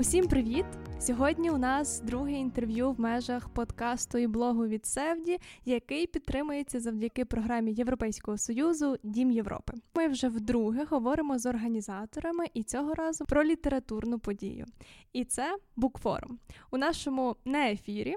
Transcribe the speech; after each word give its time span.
Усім 0.00 0.26
привіт! 0.26 0.64
Сьогодні 1.00 1.50
у 1.50 1.58
нас 1.58 2.00
друге 2.00 2.32
інтерв'ю 2.32 2.90
в 2.92 3.00
межах 3.00 3.48
подкасту 3.48 4.18
і 4.18 4.26
блогу 4.26 4.66
від 4.66 4.86
Севді, 4.86 5.38
який 5.64 6.06
підтримується 6.06 6.80
завдяки 6.80 7.24
програмі 7.24 7.72
Європейського 7.72 8.38
союзу 8.38 8.96
Дім 9.02 9.30
Європи. 9.30 9.72
Ми 9.94 10.08
вже 10.08 10.28
вдруге 10.28 10.84
говоримо 10.84 11.38
з 11.38 11.46
організаторами 11.46 12.46
і 12.54 12.62
цього 12.62 12.94
разу 12.94 13.24
про 13.24 13.44
літературну 13.44 14.18
подію. 14.18 14.66
І 15.12 15.24
це 15.24 15.56
букфорум 15.76 16.38
у 16.70 16.78
нашому 16.78 17.36
не 17.44 17.72
ефірі. 17.72 18.16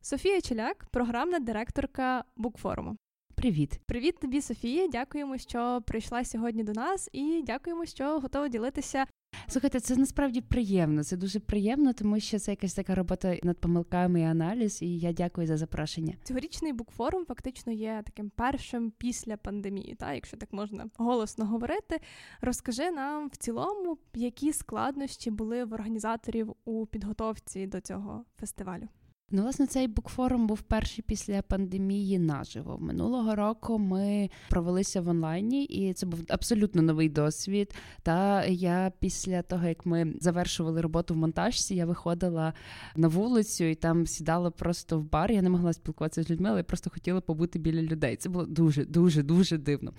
Софія 0.00 0.40
Челяк, 0.40 0.86
програмна 0.90 1.38
директорка 1.38 2.24
букфоруму. 2.36 2.96
Привіт, 3.34 3.80
привіт 3.86 4.18
тобі, 4.20 4.40
Софія. 4.40 4.88
Дякуємо, 4.88 5.38
що 5.38 5.82
прийшла 5.86 6.24
сьогодні 6.24 6.64
до 6.64 6.72
нас, 6.72 7.10
і 7.12 7.42
дякуємо, 7.46 7.86
що 7.86 8.20
готова 8.20 8.48
ділитися 8.48 9.06
Слухайте, 9.46 9.80
це 9.80 9.96
насправді 9.96 10.40
приємно. 10.40 11.04
Це 11.04 11.16
дуже 11.16 11.40
приємно, 11.40 11.92
тому 11.92 12.20
що 12.20 12.38
це 12.38 12.52
якась 12.52 12.74
така 12.74 12.94
робота 12.94 13.36
над 13.42 13.58
помилками 13.58 14.20
і 14.20 14.24
аналіз. 14.24 14.82
І 14.82 14.98
я 14.98 15.12
дякую 15.12 15.46
за 15.46 15.56
запрошення. 15.56 16.14
Цьогорічний 16.22 16.72
букфорум 16.72 17.24
фактично 17.26 17.72
є 17.72 18.02
таким 18.06 18.30
першим 18.30 18.92
після 18.98 19.36
пандемії, 19.36 19.94
та 19.98 20.12
якщо 20.12 20.36
так 20.36 20.52
можна 20.52 20.86
голосно 20.96 21.46
говорити. 21.46 22.00
Розкажи 22.40 22.90
нам 22.90 23.28
в 23.28 23.36
цілому, 23.36 23.98
які 24.14 24.52
складнощі 24.52 25.30
були 25.30 25.64
в 25.64 25.72
організаторів 25.72 26.54
у 26.64 26.86
підготовці 26.86 27.66
до 27.66 27.80
цього 27.80 28.24
фестивалю. 28.40 28.88
Ну, 29.36 29.42
власне, 29.42 29.66
цей 29.66 29.88
букфорум 29.88 30.46
був 30.46 30.62
перший 30.62 31.04
після 31.08 31.42
пандемії 31.42 32.18
наживо. 32.18 32.78
Минулого 32.80 33.34
року 33.34 33.78
ми 33.78 34.30
провелися 34.50 35.00
в 35.00 35.08
онлайні, 35.08 35.64
і 35.64 35.92
це 35.92 36.06
був 36.06 36.20
абсолютно 36.28 36.82
новий 36.82 37.08
досвід. 37.08 37.74
Та 38.02 38.44
я 38.44 38.92
після 38.98 39.42
того, 39.42 39.66
як 39.66 39.86
ми 39.86 40.14
завершували 40.20 40.80
роботу 40.80 41.14
в 41.14 41.16
монтажці, 41.16 41.74
я 41.74 41.86
виходила 41.86 42.52
на 42.96 43.08
вулицю 43.08 43.64
і 43.64 43.74
там 43.74 44.06
сідала 44.06 44.50
просто 44.50 44.98
в 44.98 45.10
бар. 45.10 45.32
Я 45.32 45.42
не 45.42 45.50
могла 45.50 45.72
спілкуватися 45.72 46.22
з 46.22 46.30
людьми, 46.30 46.48
але 46.48 46.58
я 46.58 46.64
просто 46.64 46.90
хотіла 46.90 47.20
побути 47.20 47.58
біля 47.58 47.82
людей. 47.82 48.16
Це 48.16 48.28
було 48.28 48.46
дуже, 48.46 48.84
дуже, 48.84 49.22
дуже 49.22 49.58
дивно. 49.58 49.92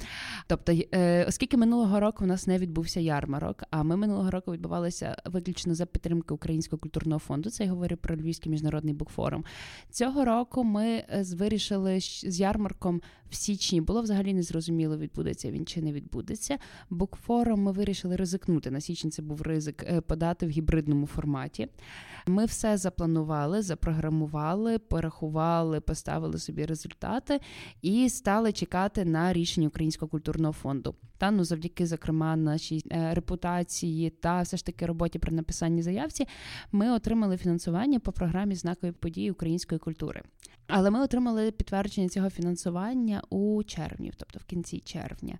Тобто, 0.48 0.74
е, 0.94 1.26
оскільки 1.28 1.58
минулого 1.58 2.00
року 2.00 2.24
у 2.24 2.28
нас 2.28 2.48
не 2.48 2.58
відбувся 2.58 3.00
ярмарок, 3.00 3.64
а 3.70 3.84
ми 3.84 3.96
минулого 3.96 4.32
року 4.32 4.52
відбувалися 4.52 5.18
виключно 5.26 5.76
за 5.76 5.86
підтримки 5.86 6.34
Українського 6.34 6.80
культурного 6.80 7.20
фонду. 7.20 7.50
Це 7.50 7.64
я 7.64 7.70
говорю 7.70 7.98
про 7.98 8.16
Львівський 8.16 8.52
міжнародний 8.52 8.94
букфорум 8.94 9.25
форум. 9.26 9.44
Цього 9.90 10.26
року 10.26 10.64
ми 10.64 10.86
е, 10.86 11.24
вирішили 11.36 12.00
з 12.00 12.40
ярмарком 12.40 13.02
в 13.30 13.36
січні. 13.36 13.82
Було 13.82 14.02
взагалі 14.02 14.34
незрозуміло, 14.34 14.98
відбудеться 14.98 15.52
він 15.52 15.66
чи 15.66 15.82
не 15.82 15.92
відбудеться. 15.94 16.58
Букфорум 16.90 17.62
ми 17.62 17.72
вирішили 17.72 18.16
ризикнути. 18.16 18.72
На 18.72 18.82
січні 18.82 19.12
це 19.12 19.22
був 19.22 19.42
ризик 19.42 19.84
е, 19.84 20.02
подати 20.02 20.46
в 20.46 20.50
гібридному 20.50 21.08
форматі. 21.08 21.68
Ми 22.28 22.46
все 22.46 22.78
запланували, 22.78 23.62
запрограмували, 23.62 24.80
порахували, 24.80 25.80
поставили 25.80 26.40
собі 26.40 26.66
результати 26.66 27.40
і 27.82 28.10
стали 28.10 28.52
чекати 28.52 29.06
на 29.06 29.34
рішення 29.34 29.68
Українського 29.68 30.10
культурного 30.10 30.54
фонду. 30.54 30.96
Та 31.18 31.32
ну 31.32 31.44
завдяки, 31.44 31.86
зокрема, 31.86 32.36
нашій 32.36 32.84
е, 32.92 33.14
репутації 33.14 34.10
та 34.10 34.42
все 34.42 34.58
ж 34.58 34.66
таки 34.66 34.86
роботі 34.86 35.20
при 35.20 35.32
написанні 35.32 35.82
заявці, 35.82 36.28
ми 36.72 36.92
отримали 36.92 37.38
фінансування 37.38 38.00
по 38.00 38.12
програмі 38.12 38.56
знакові 38.56 38.92
події 39.06 39.32
української 39.32 39.80
культури. 39.80 40.22
Але 40.68 40.90
ми 40.90 41.02
отримали 41.02 41.52
підтвердження 41.52 42.10
цього 42.10 42.30
фінансування 42.30 43.22
у 43.30 43.64
червні, 43.64 44.14
тобто 44.18 44.40
в 44.40 44.44
кінці 44.44 44.80
червня. 44.80 45.40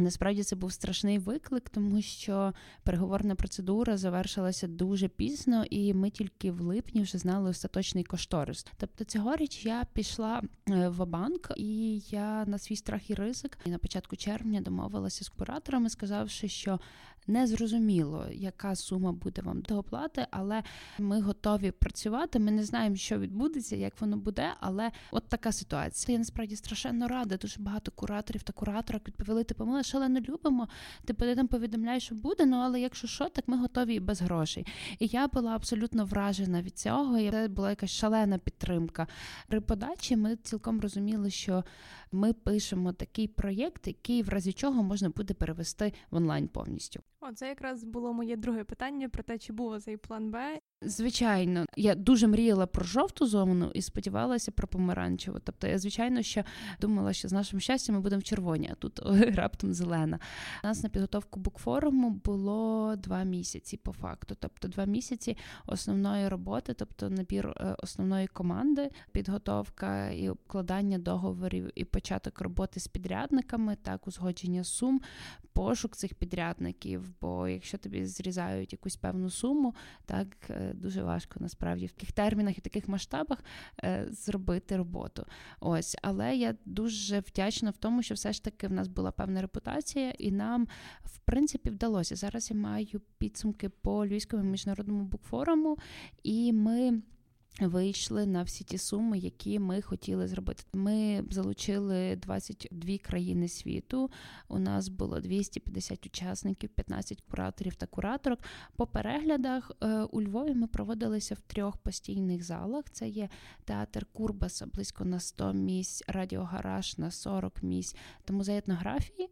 Насправді 0.00 0.42
це 0.42 0.56
був 0.56 0.72
страшний 0.72 1.18
виклик, 1.18 1.68
тому 1.68 2.02
що 2.02 2.52
переговорна 2.82 3.34
процедура 3.34 3.96
завершилася 3.96 4.66
дуже 4.66 5.08
пізно, 5.08 5.64
і 5.70 5.94
ми 5.94 6.10
тільки 6.10 6.50
в 6.50 6.60
липні 6.60 7.02
вже 7.02 7.18
знали 7.18 7.50
остаточний 7.50 8.04
кошторис. 8.04 8.66
Тобто, 8.76 9.04
цьогоріч 9.04 9.66
я 9.66 9.86
пішла 9.92 10.42
е, 10.68 10.88
в 10.88 11.06
банк, 11.06 11.52
і 11.56 11.98
я 11.98 12.44
на 12.46 12.58
свій 12.58 12.76
страх 12.76 13.10
і 13.10 13.14
ризик 13.14 13.58
і 13.64 13.70
на 13.70 13.78
початку 13.78 14.16
червня 14.16 14.60
домовилася 14.60 15.24
з 15.24 15.28
кураторами, 15.28 15.90
сказавши, 15.90 16.48
що 16.48 16.80
не 17.28 17.46
зрозуміло, 17.46 18.26
яка 18.32 18.74
сума 18.74 19.12
буде 19.12 19.42
вам 19.42 19.60
до 19.60 19.78
оплати, 19.78 20.26
але 20.30 20.62
ми 20.98 21.20
готові 21.20 21.70
працювати. 21.70 22.38
Ми 22.38 22.50
не 22.50 22.64
знаємо, 22.64 22.96
що 22.96 23.18
відбудеться, 23.18 23.76
як 23.76 24.00
воно 24.00 24.16
буде. 24.16 24.50
Але 24.60 24.90
от 25.10 25.28
така 25.28 25.52
ситуація. 25.52 26.12
Я 26.12 26.18
насправді 26.18 26.56
страшенно 26.56 27.08
рада. 27.08 27.36
Дуже 27.36 27.60
багато 27.60 27.90
кураторів 27.90 28.42
та 28.42 28.52
кураторок 28.52 29.08
відповіли. 29.08 29.44
Типу, 29.44 29.64
ми 29.64 29.82
шалено 29.82 30.20
любимо. 30.20 30.68
Типу, 31.04 31.24
ти 31.24 31.36
там 31.36 31.46
повідомляєш, 31.46 32.04
що 32.04 32.14
буде. 32.14 32.46
Ну 32.46 32.56
але 32.56 32.80
якщо 32.80 33.06
що, 33.06 33.28
так 33.28 33.48
ми 33.48 33.56
готові 33.56 33.94
і 33.94 34.00
без 34.00 34.20
грошей. 34.20 34.66
І 34.98 35.06
я 35.06 35.28
була 35.28 35.54
абсолютно 35.54 36.04
вражена 36.04 36.62
від 36.62 36.78
цього. 36.78 37.30
Це 37.30 37.48
була 37.48 37.70
якась 37.70 37.90
шалена 37.90 38.38
підтримка. 38.38 39.06
При 39.48 39.60
подачі 39.60 40.16
ми 40.16 40.36
цілком 40.36 40.80
розуміли, 40.80 41.30
що 41.30 41.64
ми 42.12 42.32
пишемо 42.32 42.92
такий 42.92 43.28
проєкт, 43.28 43.86
який 43.86 44.22
в 44.22 44.28
разі 44.28 44.52
чого 44.52 44.82
можна 44.82 45.08
буде 45.08 45.34
перевести 45.34 45.92
в 46.10 46.16
онлайн 46.16 46.48
повністю. 46.48 47.00
О, 47.20 47.32
це 47.32 47.48
якраз 47.48 47.84
було 47.84 48.12
моє 48.12 48.36
друге 48.36 48.64
питання 48.64 49.08
про 49.08 49.22
те, 49.22 49.38
чи 49.38 49.52
був 49.52 49.82
цей 49.82 49.96
план 49.96 50.30
Б. 50.30 50.58
Звичайно, 50.82 51.66
я 51.76 51.94
дуже 51.94 52.26
мріяла 52.26 52.66
про 52.66 52.84
жовту 52.84 53.26
зону 53.26 53.70
і 53.74 53.82
сподівалася 53.82 54.50
про 54.50 54.68
помаранчеву. 54.68 55.38
Тобто, 55.44 55.66
я 55.66 55.78
звичайно 55.78 56.22
що 56.22 56.44
думала, 56.80 57.12
що 57.12 57.28
з 57.28 57.32
нашим 57.32 57.60
щастям 57.60 57.94
ми 57.94 58.00
будемо 58.00 58.20
в 58.20 58.22
червоні, 58.22 58.68
а 58.72 58.74
тут 58.74 58.98
раптом 59.34 59.74
зелена. 59.74 60.18
У 60.64 60.66
нас 60.66 60.82
на 60.82 60.88
підготовку 60.88 61.40
букфоруму 61.40 62.10
було 62.10 62.96
два 62.96 63.22
місяці 63.22 63.76
по 63.76 63.92
факту. 63.92 64.36
Тобто, 64.40 64.68
два 64.68 64.84
місяці 64.84 65.36
основної 65.66 66.28
роботи, 66.28 66.74
тобто 66.74 67.10
набір 67.10 67.48
е, 67.48 67.76
основної 67.78 68.26
команди, 68.26 68.90
підготовка 69.12 70.10
і 70.10 70.28
обкладання 70.28 70.98
договорів, 70.98 71.70
і 71.74 71.84
початок 71.98 72.40
роботи 72.40 72.80
з 72.80 72.88
підрядниками, 72.88 73.76
так 73.82 74.06
узгодження 74.06 74.64
сум, 74.64 75.00
пошук 75.52 75.96
цих 75.96 76.14
підрядників. 76.14 77.14
Бо 77.20 77.48
якщо 77.48 77.78
тобі 77.78 78.06
зрізають 78.06 78.72
якусь 78.72 78.96
певну 78.96 79.30
суму, 79.30 79.74
так. 80.06 80.28
Е, 80.50 80.74
дуже 80.74 81.02
важко 81.02 81.40
насправді 81.40 81.86
в 81.86 81.90
таких 81.92 82.12
термінах 82.12 82.58
і 82.58 82.60
таких 82.60 82.88
масштабах 82.88 83.38
е, 83.84 84.06
зробити 84.10 84.76
роботу. 84.76 85.26
Ось, 85.60 85.96
але 86.02 86.36
я 86.36 86.54
дуже 86.64 87.20
вдячна 87.20 87.70
в 87.70 87.76
тому, 87.76 88.02
що 88.02 88.14
все 88.14 88.32
ж 88.32 88.44
таки 88.44 88.68
в 88.68 88.72
нас 88.72 88.88
була 88.88 89.10
певна 89.10 89.42
репутація, 89.42 90.10
і 90.10 90.32
нам 90.32 90.68
в 91.04 91.18
принципі 91.18 91.70
вдалося. 91.70 92.16
Зараз 92.16 92.50
я 92.50 92.56
маю 92.56 93.00
підсумки 93.18 93.68
по 93.68 94.06
Львівському 94.06 94.42
міжнародному 94.42 95.04
букфоруму, 95.04 95.78
і 96.22 96.52
ми 96.52 97.02
вийшли 97.60 98.26
на 98.26 98.42
всі 98.42 98.64
ті 98.64 98.78
суми, 98.78 99.18
які 99.18 99.58
ми 99.58 99.82
хотіли 99.82 100.28
зробити. 100.28 100.64
Ми 100.72 101.24
залучили 101.30 102.16
22 102.16 102.98
країни 102.98 103.48
світу. 103.48 104.10
У 104.48 104.58
нас 104.58 104.88
було 104.88 105.20
250 105.20 106.06
учасників, 106.06 106.70
15 106.70 107.22
кураторів 107.30 107.74
та 107.74 107.86
кураторок. 107.86 108.38
По 108.76 108.86
переглядах 108.86 109.72
е, 109.82 110.02
у 110.02 110.22
Львові 110.22 110.54
ми 110.54 110.66
проводилися 110.66 111.34
в 111.34 111.40
трьох 111.40 111.76
постійних 111.76 112.42
залах. 112.42 112.84
Це 112.92 113.08
є 113.08 113.28
театр 113.64 114.06
Курбаса 114.12 114.66
близько 114.66 115.04
на 115.04 115.20
100 115.20 115.52
місць, 115.52 116.04
радіогараж 116.08 116.98
на 116.98 117.10
40 117.10 117.62
місць 117.62 117.96
та 118.24 118.34
музей 118.34 118.58
етнографії. 118.58 119.28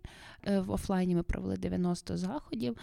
Е, 0.47 0.61
в 0.61 0.71
офлайні 0.71 1.15
ми 1.15 1.23
провели 1.23 1.57
90 1.57 2.17
заходів, 2.17 2.77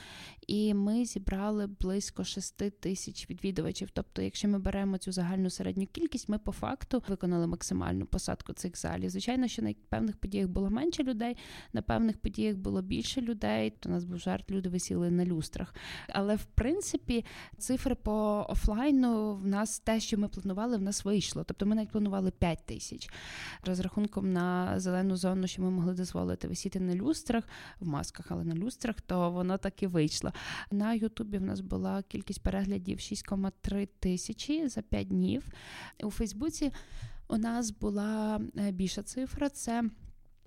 і 0.47 0.73
ми 0.73 1.05
зібрали 1.05 1.67
близько 1.67 2.23
6 2.23 2.79
тисяч 2.79 3.29
відвідувачів. 3.29 3.89
Тобто, 3.93 4.21
якщо 4.21 4.47
ми 4.47 4.59
беремо 4.59 4.97
цю 4.97 5.11
загальну 5.23 5.49
середню 5.49 5.87
кількість, 5.87 6.29
ми 6.29 6.37
по 6.37 6.51
факту 6.51 7.03
виконали 7.07 7.47
максимальну 7.47 8.05
посадку 8.05 8.53
цих 8.53 8.77
залів. 8.77 9.09
Звичайно, 9.09 9.47
що 9.47 9.61
на 9.61 9.73
певних 9.89 10.17
подіях 10.17 10.47
було 10.47 10.69
менше 10.69 11.03
людей, 11.03 11.37
на 11.73 11.81
певних 11.81 12.17
подіях 12.17 12.55
було 12.55 12.81
більше 12.81 13.21
людей. 13.21 13.69
То 13.79 13.89
у 13.89 13.91
нас 13.91 14.03
був 14.03 14.17
жарт, 14.17 14.51
люди 14.51 14.69
висіли 14.69 15.11
на 15.11 15.25
люстрах. 15.25 15.75
Але 16.09 16.35
в 16.35 16.45
принципі 16.45 17.25
цифри 17.57 17.95
по 17.95 18.45
офлайну 18.49 19.35
в 19.35 19.47
нас 19.47 19.79
те, 19.79 19.99
що 19.99 20.17
ми 20.17 20.27
планували, 20.27 20.77
в 20.77 20.81
нас 20.81 21.05
вийшло. 21.05 21.43
Тобто 21.43 21.65
ми 21.65 21.75
навіть 21.75 21.91
планували 21.91 22.31
5 22.31 22.59
тисяч 22.65 23.09
розрахунком 23.65 24.33
на 24.33 24.79
зелену 24.79 25.15
зону, 25.15 25.47
що 25.47 25.61
ми 25.61 25.71
могли 25.71 25.93
дозволити 25.93 26.47
висіти 26.47 26.79
на 26.79 26.95
люстрах 26.95 27.43
в 27.79 27.87
масках, 27.87 28.25
але 28.29 28.43
на 28.43 28.55
люстрах, 28.55 29.01
то 29.01 29.31
воно 29.31 29.57
так 29.57 29.83
і 29.83 29.87
вийшло. 29.87 30.31
На 30.71 30.93
Ютубі 30.93 31.37
в 31.37 31.41
нас 31.41 31.59
була 31.59 32.03
кількість 32.03 32.43
переглядів 32.43 32.97
6,3 32.97 33.87
тисячі 33.99 34.67
за 34.67 34.81
5 34.81 35.12
днів. 35.13 35.47
У 36.03 36.11
Фейсбуці 36.11 36.71
у 37.27 37.37
нас 37.37 37.71
була 37.71 38.41
е, 38.57 38.71
більша 38.71 39.03
цифра 39.03 39.49
це 39.49 39.83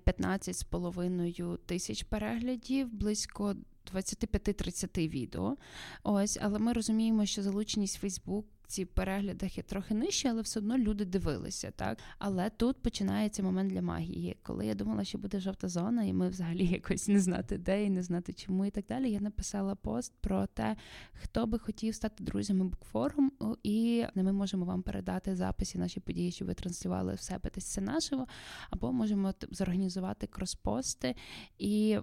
15,5 0.05 1.57
тисяч 1.57 2.03
переглядів, 2.03 2.93
близько 2.93 3.55
25-30 3.93 5.09
відео. 5.09 5.57
Ось, 6.03 6.37
але 6.41 6.59
ми 6.59 6.73
розуміємо, 6.73 7.25
що 7.25 7.43
залученість 7.43 7.99
Фейсбук 7.99 8.45
ці 8.67 8.85
переглядах 8.85 9.57
є 9.57 9.63
трохи 9.63 9.93
нижчі, 9.93 10.27
але 10.27 10.41
все 10.41 10.59
одно 10.59 10.77
люди 10.77 11.05
дивилися. 11.05 11.71
так. 11.71 11.97
Але 12.19 12.49
тут 12.49 12.81
починається 12.81 13.43
момент 13.43 13.71
для 13.71 13.81
магії. 13.81 14.37
Коли 14.43 14.65
я 14.65 14.73
думала, 14.73 15.03
що 15.03 15.17
буде 15.17 15.39
жовта 15.39 15.67
зона, 15.67 16.03
і 16.03 16.13
ми 16.13 16.29
взагалі 16.29 16.65
якось 16.71 17.07
не 17.07 17.19
знати 17.19 17.57
де 17.57 17.83
і 17.83 17.89
не 17.89 18.03
знати 18.03 18.33
чому, 18.33 18.65
і 18.65 18.71
так 18.71 18.85
далі. 18.85 19.11
Я 19.11 19.19
написала 19.19 19.75
пост 19.75 20.13
про 20.21 20.45
те, 20.47 20.75
хто 21.13 21.47
би 21.47 21.59
хотів 21.59 21.95
стати 21.95 22.23
друзями 22.23 22.65
букфорум, 22.65 23.31
і 23.63 24.05
ми 24.15 24.33
можемо 24.33 24.65
вам 24.65 24.81
передати 24.81 25.35
записи 25.35 25.79
наші 25.79 25.99
події, 25.99 26.31
що 26.31 26.45
ви 26.45 26.53
транслювали 26.53 27.13
в 27.13 27.19
себе 27.19 27.49
десь 27.55 27.65
це 27.65 27.81
наживо, 27.81 28.27
або 28.69 28.93
можемо 28.93 29.33
зорганізувати 29.51 30.27
кроспости. 30.27 31.15
І 31.57 31.97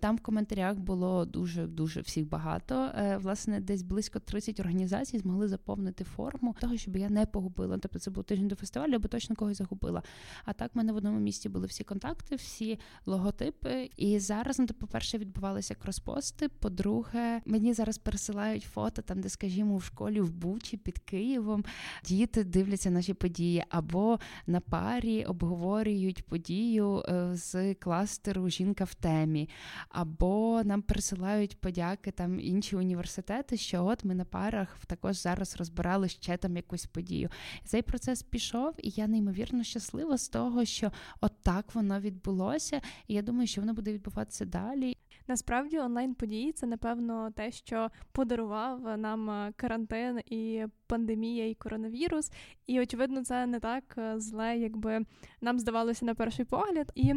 там 0.00 0.16
в 0.16 0.20
коментарях 0.20 0.78
було 0.78 1.24
дуже 1.24 1.66
дуже 1.66 2.00
всіх 2.00 2.28
багато. 2.28 2.74
Е, 2.74 3.16
власне, 3.16 3.60
десь 3.60 3.82
близько 3.82 4.20
30 4.20 4.60
організацій 4.60 5.18
змогли 5.18 5.48
заповнити 5.48 6.03
форму 6.04 6.56
того, 6.60 6.76
щоб 6.76 6.96
я 6.96 7.08
не 7.08 7.26
погубила. 7.26 7.78
Тобто 7.78 7.98
це 7.98 8.10
був 8.10 8.24
тиждень 8.24 8.48
до 8.48 8.54
фестивалю, 8.54 8.94
або 8.94 9.08
точно 9.08 9.36
когось 9.36 9.56
загубила. 9.56 10.02
А 10.44 10.52
так 10.52 10.74
в 10.74 10.78
мене 10.78 10.92
в 10.92 10.96
одному 10.96 11.18
місці 11.18 11.48
були 11.48 11.66
всі 11.66 11.84
контакти, 11.84 12.36
всі 12.36 12.78
логотипи. 13.06 13.90
І 13.96 14.18
зараз, 14.18 14.58
ну, 14.58 14.66
по-перше, 14.66 15.18
відбувалися 15.18 15.74
кроспости. 15.74 16.48
По-друге, 16.48 17.40
мені 17.46 17.72
зараз 17.72 17.98
пересилають 17.98 18.62
фото 18.62 19.02
там, 19.02 19.20
де, 19.20 19.28
скажімо, 19.28 19.76
в 19.76 19.84
школі 19.84 20.20
в 20.20 20.30
Бучі 20.30 20.76
під 20.76 20.98
Києвом 20.98 21.64
діти 22.04 22.44
дивляться 22.44 22.90
наші 22.90 23.14
події, 23.14 23.64
або 23.68 24.18
на 24.46 24.60
парі 24.60 25.24
обговорюють 25.24 26.26
подію 26.26 27.02
е, 27.08 27.30
з 27.34 27.74
кластеру 27.74 28.48
Жінка 28.48 28.84
в 28.84 28.94
темі, 28.94 29.48
або 29.88 30.62
нам 30.64 30.82
пересилають 30.82 31.60
подяки 31.60 32.10
там 32.10 32.40
інші 32.40 32.76
університети, 32.76 33.56
що 33.56 33.84
от 33.86 34.04
ми 34.04 34.14
на 34.14 34.24
парах 34.24 34.78
також 34.86 35.16
зараз 35.16 35.56
розбирали 35.94 36.08
ще 36.08 36.36
там 36.36 36.56
якусь 36.56 36.86
подію. 36.86 37.28
Цей 37.64 37.82
процес 37.82 38.22
пішов, 38.22 38.74
і 38.78 38.90
я 38.90 39.06
неймовірно 39.06 39.64
щаслива 39.64 40.18
з 40.18 40.28
того, 40.28 40.64
що 40.64 40.92
от 41.20 41.32
так 41.42 41.74
воно 41.74 42.00
відбулося, 42.00 42.80
і 43.08 43.14
я 43.14 43.22
думаю, 43.22 43.46
що 43.46 43.60
воно 43.60 43.74
буде 43.74 43.92
відбуватися 43.92 44.44
далі. 44.44 44.96
Насправді 45.28 45.78
онлайн 45.78 46.14
події 46.14 46.52
це 46.52 46.66
напевно 46.66 47.30
те, 47.30 47.52
що 47.52 47.90
подарував 48.12 48.98
нам 48.98 49.30
е, 49.30 49.52
карантин 49.56 50.20
і 50.26 50.66
пандемія, 50.86 51.48
і 51.48 51.54
коронавірус. 51.54 52.30
І 52.66 52.80
очевидно, 52.80 53.24
це 53.24 53.46
не 53.46 53.60
так 53.60 53.94
е, 53.98 54.20
зле, 54.20 54.58
якби 54.58 55.00
нам 55.40 55.58
здавалося 55.58 56.04
на 56.04 56.14
перший 56.14 56.44
погляд. 56.44 56.92
І 56.94 57.14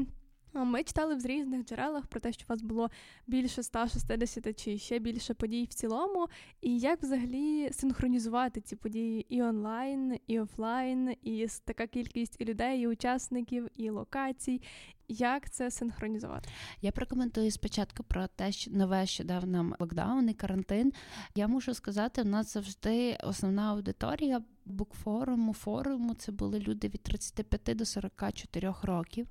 ми 0.54 0.84
читали 0.84 1.16
в 1.16 1.26
різних 1.26 1.66
джерелах 1.66 2.08
про 2.08 2.20
те, 2.20 2.34
що 2.34 2.46
у 2.50 2.50
вас 2.50 2.62
було 2.62 2.90
більше 3.28 3.64
160 3.64 4.64
чи 4.64 4.78
ще 4.78 5.00
більше 5.00 5.34
подій 5.34 5.68
в 5.70 5.74
цілому, 5.74 6.28
і 6.62 6.80
як 6.80 7.04
взагалі 7.04 7.70
синхронізувати 7.72 8.62
ці 8.62 8.76
події 8.76 9.26
і 9.30 9.42
онлайн, 9.42 10.20
і 10.28 10.40
офлайн, 10.40 11.16
і 11.24 11.48
така 11.66 11.88
кількість 11.88 12.36
і 12.40 12.46
людей, 12.46 12.82
і 12.82 12.88
учасників, 12.88 13.68
і 13.76 13.90
локацій. 13.90 14.62
Як 15.10 15.50
це 15.50 15.72
синхронізувати? 15.72 16.50
Я 16.82 16.92
прокоментую 16.92 17.52
спочатку 17.52 18.04
про 18.04 18.28
те, 18.28 18.52
що 18.52 18.72
нове, 18.72 19.06
що 19.06 19.24
дав 19.24 19.48
нам 19.48 19.76
локдаун 19.80 20.30
і 20.30 20.34
карантин. 20.34 20.94
Я 21.36 21.48
мушу 21.48 21.74
сказати, 21.74 22.22
у 22.22 22.26
нас 22.26 22.54
завжди 22.54 23.18
основна 23.24 23.72
аудиторія 23.72 24.42
букфоруму, 24.66 25.54
форуму 25.54 26.14
це 26.14 26.32
були 26.32 26.60
люди 26.60 26.88
від 26.88 27.02
35 27.04 27.78
до 27.78 27.86
44 27.86 28.74
років. 28.82 29.28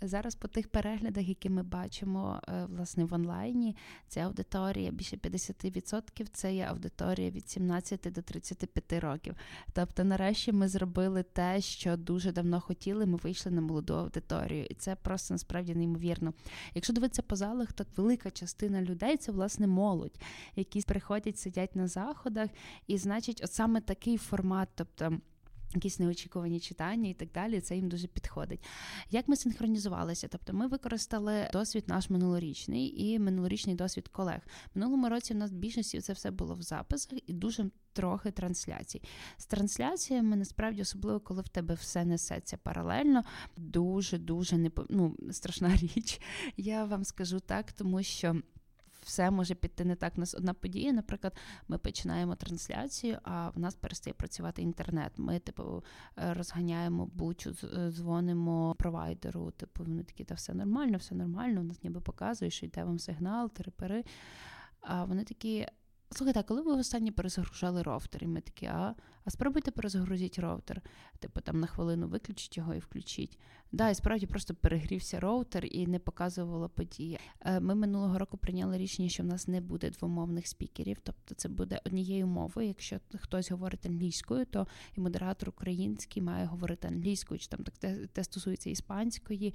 Зараз 0.00 0.34
по 0.34 0.48
тих 0.48 0.68
переглядах, 0.68 1.28
які 1.28 1.50
ми 1.50 1.62
бачимо 1.62 2.40
е, 2.48 2.66
власне 2.66 3.04
в 3.04 3.14
онлайні, 3.14 3.76
ця 4.08 4.20
аудиторія 4.20 4.90
більше 4.90 5.16
50% 5.16 6.26
це 6.32 6.54
є 6.54 6.64
аудиторія 6.64 7.30
від 7.30 7.48
17 7.48 8.00
до 8.12 8.22
35 8.22 8.92
років. 9.02 9.34
Тобто, 9.72 10.04
нарешті 10.04 10.52
ми 10.52 10.68
зробили 10.68 11.22
те, 11.22 11.60
що 11.60 11.96
дуже 11.96 12.32
давно 12.32 12.60
хотіли. 12.60 13.06
Ми 13.06 13.16
вийшли 13.16 13.52
на 13.52 13.60
молоду 13.60 13.94
аудиторію, 13.94 14.66
і 14.70 14.74
це 14.74 14.96
просто 14.96 15.34
насправді 15.34 15.74
неймовірно. 15.74 16.32
Якщо 16.74 16.92
дивитися 16.92 17.22
по 17.22 17.36
залах, 17.36 17.72
то 17.72 17.84
велика 17.96 18.30
частина 18.30 18.82
людей 18.82 19.16
це 19.16 19.32
власне 19.32 19.66
молодь, 19.66 20.20
які 20.56 20.82
приходять, 20.82 21.38
сидять 21.38 21.76
на 21.76 21.88
заходах, 21.88 22.50
і 22.86 22.98
значить, 22.98 23.40
от 23.44 23.52
саме 23.52 23.80
такий 23.80 24.16
формат, 24.16 24.68
тобто 24.74 25.18
якісь 25.74 25.98
неочікувані 25.98 26.60
читання 26.60 27.10
і 27.10 27.14
так 27.14 27.28
далі, 27.32 27.60
це 27.60 27.76
їм 27.76 27.88
дуже 27.88 28.06
підходить. 28.06 28.64
Як 29.10 29.28
ми 29.28 29.36
синхронізувалися? 29.36 30.28
Тобто 30.28 30.52
ми 30.52 30.66
використали 30.66 31.50
досвід 31.52 31.84
наш 31.86 32.10
минулорічний 32.10 33.04
і 33.06 33.18
минулорічний 33.18 33.74
досвід 33.74 34.08
колег. 34.08 34.40
Минулому 34.74 35.08
році 35.08 35.34
у 35.34 35.36
нас 35.36 35.50
в 35.50 35.54
більшості 35.54 36.00
це 36.00 36.12
все 36.12 36.30
було 36.30 36.54
в 36.54 36.62
записах 36.62 37.18
і 37.26 37.32
дуже 37.32 37.70
трохи 37.92 38.30
трансляцій. 38.30 39.02
З 39.36 39.46
трансляціями 39.46 40.36
насправді, 40.36 40.82
особливо 40.82 41.20
коли 41.20 41.42
в 41.42 41.48
тебе 41.48 41.74
все 41.74 42.04
несеться 42.04 42.56
паралельно, 42.56 43.22
дуже 43.56 44.18
дуже 44.18 44.56
не 44.56 44.70
ну, 44.88 45.16
страшна 45.30 45.76
річ. 45.96 46.20
Я 46.56 46.84
вам 46.84 47.04
скажу 47.04 47.40
так, 47.40 47.72
тому 47.72 48.02
що 48.02 48.42
все 49.06 49.30
може 49.30 49.54
піти 49.54 49.84
не 49.84 49.96
так. 49.96 50.12
У 50.16 50.20
нас 50.20 50.34
одна 50.34 50.54
подія. 50.54 50.92
Наприклад, 50.92 51.36
ми 51.68 51.78
починаємо 51.78 52.34
трансляцію, 52.34 53.18
а 53.22 53.50
в 53.50 53.58
нас 53.58 53.74
перестає 53.74 54.14
працювати 54.14 54.62
інтернет. 54.62 55.12
Ми, 55.16 55.38
типу, 55.38 55.84
е, 56.18 56.34
розганяємо 56.34 57.06
бучу, 57.06 57.50
е, 57.50 57.90
дзвонимо 57.90 58.74
провайдеру. 58.78 59.50
Типу, 59.50 59.84
вони 59.84 60.02
такі, 60.02 60.24
та 60.24 60.34
все 60.34 60.54
нормально, 60.54 60.98
все 60.98 61.14
нормально. 61.14 61.60
У 61.60 61.64
нас 61.64 61.82
ніби 61.82 62.00
показує, 62.00 62.50
що 62.50 62.66
йде 62.66 62.84
вам 62.84 62.98
сигнал, 62.98 63.50
терепери. 63.50 64.04
А 64.80 65.04
вони 65.04 65.24
такі. 65.24 65.66
Слухайте, 66.10 66.40
а 66.40 66.42
коли 66.42 66.62
ви 66.62 66.72
останні 66.72 67.10
перезагружали 67.10 67.82
роутер? 67.82 68.24
І 68.24 68.26
ми 68.26 68.40
такі, 68.40 68.66
а 68.66 68.94
а 69.26 69.30
спробуйте 69.30 69.70
перезагрузити 69.70 70.40
роутер. 70.40 70.82
Типу 71.18 71.40
там 71.40 71.60
на 71.60 71.66
хвилину 71.66 72.08
виключіть 72.08 72.56
його 72.56 72.74
і 72.74 72.78
включіть. 72.78 73.38
Да, 73.72 73.90
і 73.90 73.94
справді 73.94 74.26
просто 74.26 74.54
перегрівся 74.54 75.20
роутер 75.20 75.64
і 75.64 75.86
не 75.86 75.98
показувало 75.98 76.68
події. 76.68 77.18
Е, 77.40 77.60
ми 77.60 77.74
минулого 77.74 78.18
року 78.18 78.36
прийняли 78.36 78.78
рішення, 78.78 79.08
що 79.08 79.22
в 79.22 79.26
нас 79.26 79.48
не 79.48 79.60
буде 79.60 79.90
двомовних 79.90 80.46
спікерів, 80.46 80.96
тобто 81.02 81.34
це 81.34 81.48
буде 81.48 81.80
однією 81.86 82.26
мовою. 82.26 82.68
Якщо 82.68 83.00
хтось 83.20 83.50
говорить 83.50 83.86
англійською, 83.86 84.44
то 84.44 84.66
і 84.96 85.00
модератор 85.00 85.48
український 85.48 86.22
має 86.22 86.46
говорити 86.46 86.88
англійською, 86.88 87.40
чи 87.40 87.48
там 87.48 87.64
так 87.64 87.78
те, 87.78 88.06
те 88.06 88.24
стосується 88.24 88.70
іспанської 88.70 89.54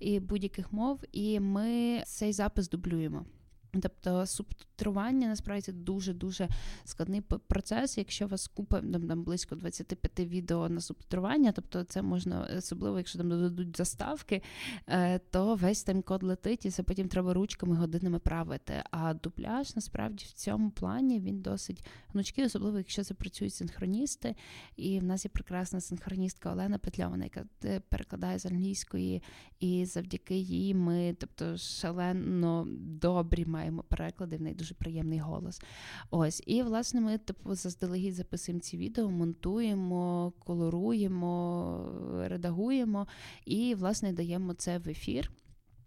і 0.00 0.20
будь-яких 0.20 0.72
мов. 0.72 1.00
І 1.12 1.40
ми 1.40 2.02
цей 2.06 2.32
запис 2.32 2.68
дублюємо. 2.68 3.24
Тобто 3.72 4.26
субтитрування 4.26 5.28
насправді 5.28 5.72
дуже 5.72 6.12
дуже 6.12 6.48
складний 6.84 7.20
процес. 7.20 7.98
Якщо 7.98 8.24
у 8.24 8.28
вас 8.28 8.48
купа 8.48 8.80
там, 8.80 9.08
там 9.08 9.22
близько 9.22 9.56
25 9.56 10.20
відео 10.20 10.68
на 10.68 10.80
субтитрування, 10.80 11.52
тобто 11.52 11.84
це 11.84 12.02
можна, 12.02 12.48
особливо, 12.58 12.98
якщо 12.98 13.18
там 13.18 13.28
додадуть 13.28 13.76
заставки, 13.76 14.42
е, 14.86 15.18
то 15.18 15.54
весь 15.54 15.84
тайм-код 15.84 16.22
летить, 16.22 16.66
і 16.66 16.70
це 16.70 16.82
потім 16.82 17.08
треба 17.08 17.34
ручками 17.34 17.76
годинами 17.76 18.18
правити. 18.18 18.82
А 18.90 19.14
дубляж 19.14 19.76
насправді 19.76 20.24
в 20.28 20.32
цьому 20.32 20.70
плані 20.70 21.20
він 21.20 21.42
досить 21.42 21.86
гнучкий, 22.08 22.44
особливо 22.44 22.78
якщо 22.78 23.04
це 23.04 23.14
працюють 23.14 23.54
синхроністи. 23.54 24.34
І 24.76 24.98
в 24.98 25.04
нас 25.04 25.24
є 25.24 25.30
прекрасна 25.34 25.80
синхроністка 25.80 26.52
Олена 26.52 26.78
Петльована, 26.78 27.24
яка 27.24 27.44
е, 27.64 27.80
перекладає 27.80 28.38
з 28.38 28.46
англійської, 28.46 29.22
і 29.60 29.84
завдяки 29.84 30.36
їй 30.36 30.74
ми, 30.74 31.16
тобто, 31.18 31.56
шалено 31.56 32.66
добрі 32.78 33.44
маємо 33.60 33.82
переклади, 33.82 34.36
в 34.36 34.42
неї 34.42 34.54
дуже 34.54 34.74
приємний 34.74 35.18
голос. 35.18 35.60
Ось, 36.10 36.42
і 36.46 36.62
власне 36.62 37.00
ми 37.00 37.18
типу 37.18 37.54
заздалегідь 37.54 38.14
записуємо 38.14 38.60
ці 38.60 38.76
відео, 38.76 39.10
монтуємо, 39.10 40.32
колоруємо, 40.38 41.34
редагуємо 42.28 43.06
і 43.44 43.74
власне 43.74 44.12
даємо 44.12 44.54
це 44.54 44.78
в 44.78 44.88
ефір. 44.88 45.30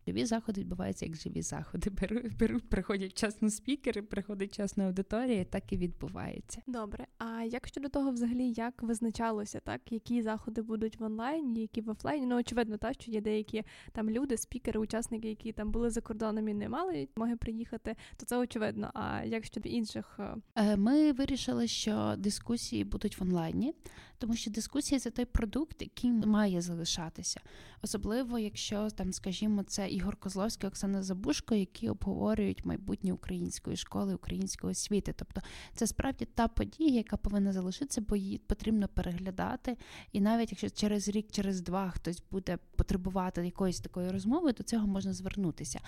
Живі 0.07 0.25
заходи 0.25 0.61
відбуваються 0.61 1.05
як 1.05 1.15
живі 1.15 1.41
заходи. 1.41 1.89
Беруть, 2.01 2.37
беруть, 2.37 2.69
приходять 2.69 3.11
вчасно 3.11 3.49
спікери, 3.49 4.01
приходить 4.01 4.55
часна 4.55 4.85
аудиторія, 4.85 5.45
так 5.45 5.73
і 5.73 5.77
відбувається. 5.77 6.61
Добре. 6.67 7.07
А 7.17 7.43
як 7.43 7.67
щодо 7.67 7.89
того, 7.89 8.11
взагалі, 8.11 8.53
як 8.57 8.83
визначалося, 8.83 9.59
так 9.59 9.91
які 9.91 10.21
заходи 10.21 10.61
будуть 10.61 10.99
в 10.99 11.03
онлайні, 11.03 11.61
які 11.61 11.81
в 11.81 11.89
офлайні? 11.89 12.25
Ну 12.25 12.39
очевидно, 12.39 12.77
так 12.77 12.93
що 12.93 13.11
є 13.11 13.21
деякі 13.21 13.63
там 13.91 14.09
люди, 14.09 14.37
спікери, 14.37 14.79
учасники, 14.79 15.29
які 15.29 15.51
там 15.51 15.71
були 15.71 15.89
за 15.89 16.01
кордоном 16.01 16.47
і 16.47 16.53
не 16.53 16.69
мали 16.69 17.07
змоги 17.15 17.35
приїхати, 17.35 17.95
то 18.17 18.25
це 18.25 18.37
очевидно. 18.37 18.91
А 18.93 19.23
як 19.23 19.45
щодо 19.45 19.69
інших, 19.69 20.19
е, 20.19 20.35
е, 20.55 20.77
ми 20.77 21.11
вирішили, 21.11 21.67
що 21.67 22.15
дискусії 22.17 22.83
будуть 22.83 23.19
в 23.19 23.23
онлайні, 23.23 23.73
тому 24.17 24.35
що 24.35 24.51
дискусія 24.51 24.99
це 24.99 25.11
той 25.11 25.25
продукт, 25.25 25.81
який 25.81 26.11
має 26.11 26.61
залишатися, 26.61 27.41
особливо 27.81 28.39
якщо 28.39 28.89
там, 28.89 29.13
скажімо, 29.13 29.63
це 29.63 29.89
Ігор 29.93 30.15
Козловський, 30.15 30.67
Оксана 30.67 31.03
Забушко, 31.03 31.55
які 31.55 31.89
обговорюють 31.89 32.65
майбутнє 32.65 33.13
української 33.13 33.77
школи, 33.77 34.15
української 34.15 34.71
освіти. 34.71 35.13
Тобто 35.17 35.41
це 35.75 35.87
справді 35.87 36.25
та 36.25 36.47
подія, 36.47 36.89
яка 36.89 37.17
повинна 37.17 37.53
залишитися, 37.53 38.01
бо 38.01 38.15
її 38.15 38.37
потрібно 38.37 38.87
переглядати. 38.87 39.77
І 40.11 40.21
навіть 40.21 40.51
якщо 40.51 40.69
через 40.69 41.09
рік, 41.09 41.27
через 41.31 41.61
два 41.61 41.89
хтось 41.89 42.23
буде 42.31 42.57
потребувати 42.75 43.45
якоїсь 43.45 43.79
такої 43.79 44.11
розмови, 44.11 44.53
до 44.53 44.63
цього 44.63 44.87
можна 44.87 45.13
звернутися. 45.13 45.79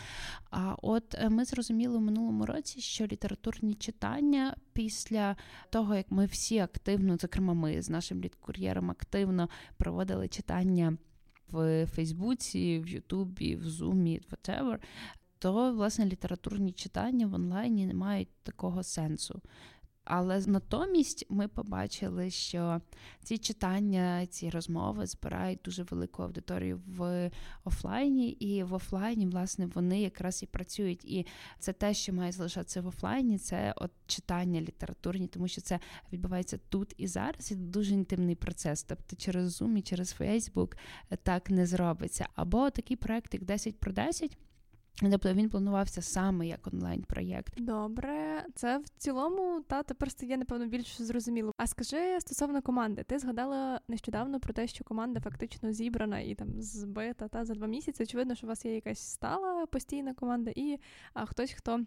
А 0.49 0.75
от 0.81 1.15
е, 1.15 1.29
ми 1.29 1.45
зрозуміли 1.45 1.97
в 1.97 2.01
минулому 2.01 2.45
році, 2.45 2.81
що 2.81 3.05
літературні 3.05 3.73
читання 3.73 4.55
після 4.73 5.35
того, 5.69 5.95
як 5.95 6.11
ми 6.11 6.25
всі 6.25 6.59
активно, 6.59 7.17
зокрема, 7.17 7.53
ми 7.53 7.81
з 7.81 7.89
нашим 7.89 8.21
літкур'єром 8.21 8.91
активно 8.91 9.49
проводили 9.77 10.27
читання 10.27 10.97
в 11.51 11.85
Фейсбуці, 11.85 12.79
в 12.79 12.87
Ютубі, 12.87 13.55
в 13.55 13.69
Зумі, 13.69 14.21
whatever, 14.31 14.77
то 15.39 15.73
власне 15.73 16.05
літературні 16.05 16.71
читання 16.71 17.27
в 17.27 17.33
онлайні 17.33 17.85
не 17.85 17.93
мають 17.93 18.29
такого 18.43 18.83
сенсу. 18.83 19.41
Але 20.05 20.43
натомість 20.47 21.25
ми 21.29 21.47
побачили, 21.47 22.29
що 22.29 22.81
ці 23.23 23.37
читання, 23.37 24.25
ці 24.25 24.49
розмови 24.49 25.05
збирають 25.05 25.59
дуже 25.65 25.83
велику 25.83 26.23
аудиторію 26.23 26.81
в 26.87 27.31
офлайні, 27.63 28.29
і 28.29 28.63
в 28.63 28.73
офлайні, 28.73 29.27
власне, 29.27 29.65
вони 29.65 30.01
якраз 30.01 30.43
і 30.43 30.45
працюють. 30.45 31.05
І 31.05 31.25
це 31.59 31.73
те, 31.73 31.93
що 31.93 32.13
має 32.13 32.31
залишатися 32.31 32.81
в 32.81 32.87
офлайні, 32.87 33.37
це 33.37 33.73
от 33.77 33.91
читання 34.07 34.61
літературні, 34.61 35.27
тому 35.27 35.47
що 35.47 35.61
це 35.61 35.79
відбувається 36.13 36.59
тут 36.69 36.93
і 36.97 37.07
зараз. 37.07 37.51
І 37.51 37.55
дуже 37.55 37.93
інтимний 37.93 38.35
процес. 38.35 38.83
Тобто 38.83 39.15
через 39.15 39.61
Zoom 39.61 39.77
і 39.77 39.81
через 39.81 40.15
Facebook 40.19 40.77
так 41.23 41.49
не 41.49 41.65
зробиться. 41.65 42.27
Або 42.35 42.69
такий 42.69 42.97
проект, 42.97 43.33
як 43.33 43.43
10 43.43 43.79
про 43.79 43.91
10, 43.91 44.37
Тобто 45.01 45.33
він 45.33 45.49
планувався 45.49 46.01
саме 46.01 46.47
як 46.47 46.67
онлайн-проєкт. 46.73 47.61
Добре, 47.61 48.45
це 48.55 48.77
в 48.77 48.89
цілому 48.97 49.61
та 49.67 49.83
тепер 49.83 50.11
стає 50.11 50.37
напевно 50.37 50.67
більш 50.67 51.01
зрозуміло. 51.01 51.51
А 51.57 51.67
скажи 51.67 52.19
стосовно 52.19 52.61
команди, 52.61 53.03
ти 53.03 53.19
згадала 53.19 53.81
нещодавно 53.87 54.39
про 54.39 54.53
те, 54.53 54.67
що 54.67 54.83
команда 54.83 55.19
фактично 55.19 55.71
зібрана 55.71 56.19
і 56.19 56.35
там 56.35 56.47
збита 56.61 57.27
та 57.27 57.45
за 57.45 57.53
два 57.53 57.67
місяці. 57.67 58.03
Очевидно, 58.03 58.35
що 58.35 58.47
у 58.47 58.49
вас 58.49 58.65
є 58.65 58.75
якась 58.75 58.99
стала 58.99 59.65
постійна 59.65 60.13
команда, 60.13 60.51
і 60.55 60.79
а 61.13 61.25
хтось 61.25 61.51
хто 61.51 61.79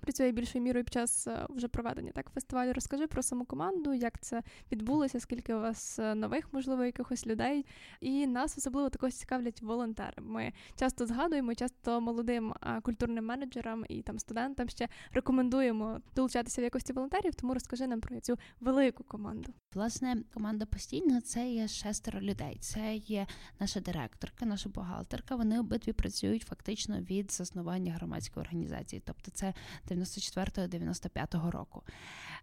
працює 0.00 0.32
більшою 0.32 0.64
мірою 0.64 0.84
під 0.84 0.92
час 0.92 1.26
е, 1.26 1.46
вже 1.50 1.68
проведення 1.68 2.12
так 2.12 2.30
фестивалю. 2.34 2.72
Розкажи 2.72 3.06
про 3.06 3.22
саму 3.22 3.44
команду, 3.44 3.94
як 3.94 4.20
це 4.20 4.42
відбулося, 4.72 5.20
скільки 5.20 5.54
у 5.54 5.60
вас 5.60 5.98
е, 5.98 6.14
нових, 6.14 6.52
можливо, 6.52 6.84
якихось 6.84 7.26
людей. 7.26 7.66
І 8.00 8.26
нас 8.26 8.58
особливо 8.58 8.90
також 8.90 9.14
цікавлять 9.14 9.62
волонтери. 9.62 10.22
Ми 10.22 10.52
часто 10.76 11.06
згадуємо, 11.06 11.54
часто 11.54 12.00
молодим 12.00 12.54
культурним 12.82 13.26
менеджерам 13.26 13.84
і 13.88 14.02
там 14.02 14.18
студентам 14.18 14.68
ще 14.68 14.88
рекомендуємо 15.12 16.00
долучатися 16.16 16.60
в 16.60 16.64
якості 16.64 16.92
волонтерів. 16.92 17.34
Тому 17.34 17.54
розкажи 17.54 17.86
нам 17.86 18.00
про 18.00 18.20
цю 18.20 18.38
велику 18.60 19.04
команду. 19.04 19.52
Власне, 19.74 20.16
команда 20.34 20.66
постійна 20.66 21.20
це 21.20 21.50
є 21.50 21.68
шестеро 21.68 22.20
людей. 22.20 22.58
Це 22.60 22.94
є 22.94 23.26
наша 23.60 23.80
директорка, 23.80 24.46
наша 24.46 24.68
бухгалтерка. 24.68 25.36
Вони 25.36 25.60
обидві 25.60 25.92
працюють 25.92 26.42
фактично 26.42 27.00
від 27.00 27.32
заснування 27.32 27.92
громадської 27.92 28.46
організації, 28.46 29.02
тобто 29.06 29.30
це 29.30 29.54
94-95 29.90 31.50
року. 31.50 31.82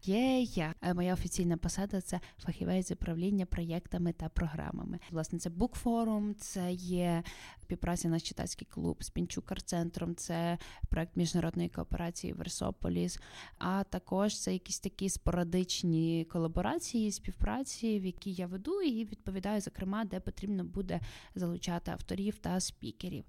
Є 0.04 0.42
я 0.42 0.74
е, 0.82 0.94
моя 0.94 1.13
офіційна 1.13 1.58
посада 1.58 2.01
це 2.01 2.20
фахівець 2.39 2.92
управління 2.92 3.46
проєктами 3.46 4.13
та 4.13 4.30
програмами. 4.30 5.00
Власне, 5.12 5.39
це 5.39 5.50
букфорум, 5.50 6.36
це 6.36 6.72
є 6.72 7.24
співпраця 7.68 8.08
наш 8.10 8.24
читацький 8.24 8.68
клуб 8.72 9.04
з 9.04 9.10
Пінчукар-центром, 9.10 10.16
це 10.16 10.58
проект 10.90 11.16
міжнародної 11.16 11.70
кооперації 11.70 12.34
Версополіс. 12.34 13.20
А 13.58 13.84
також 13.84 14.40
це 14.40 14.54
якісь 14.54 14.80
такі 14.80 15.10
спорадичні 15.10 16.26
колаборації, 16.32 17.12
співпраці, 17.12 18.00
в 18.00 18.06
які 18.06 18.32
я 18.32 18.48
веду, 18.48 18.82
і 18.82 19.06
відповідаю, 19.06 19.62
зокрема, 19.62 20.06
де 20.06 20.20
потрібно 20.20 20.64
буде 20.64 21.00
залучати 21.36 21.92
авторів 21.92 22.38
та 22.38 22.60
спікерів. 22.60 23.24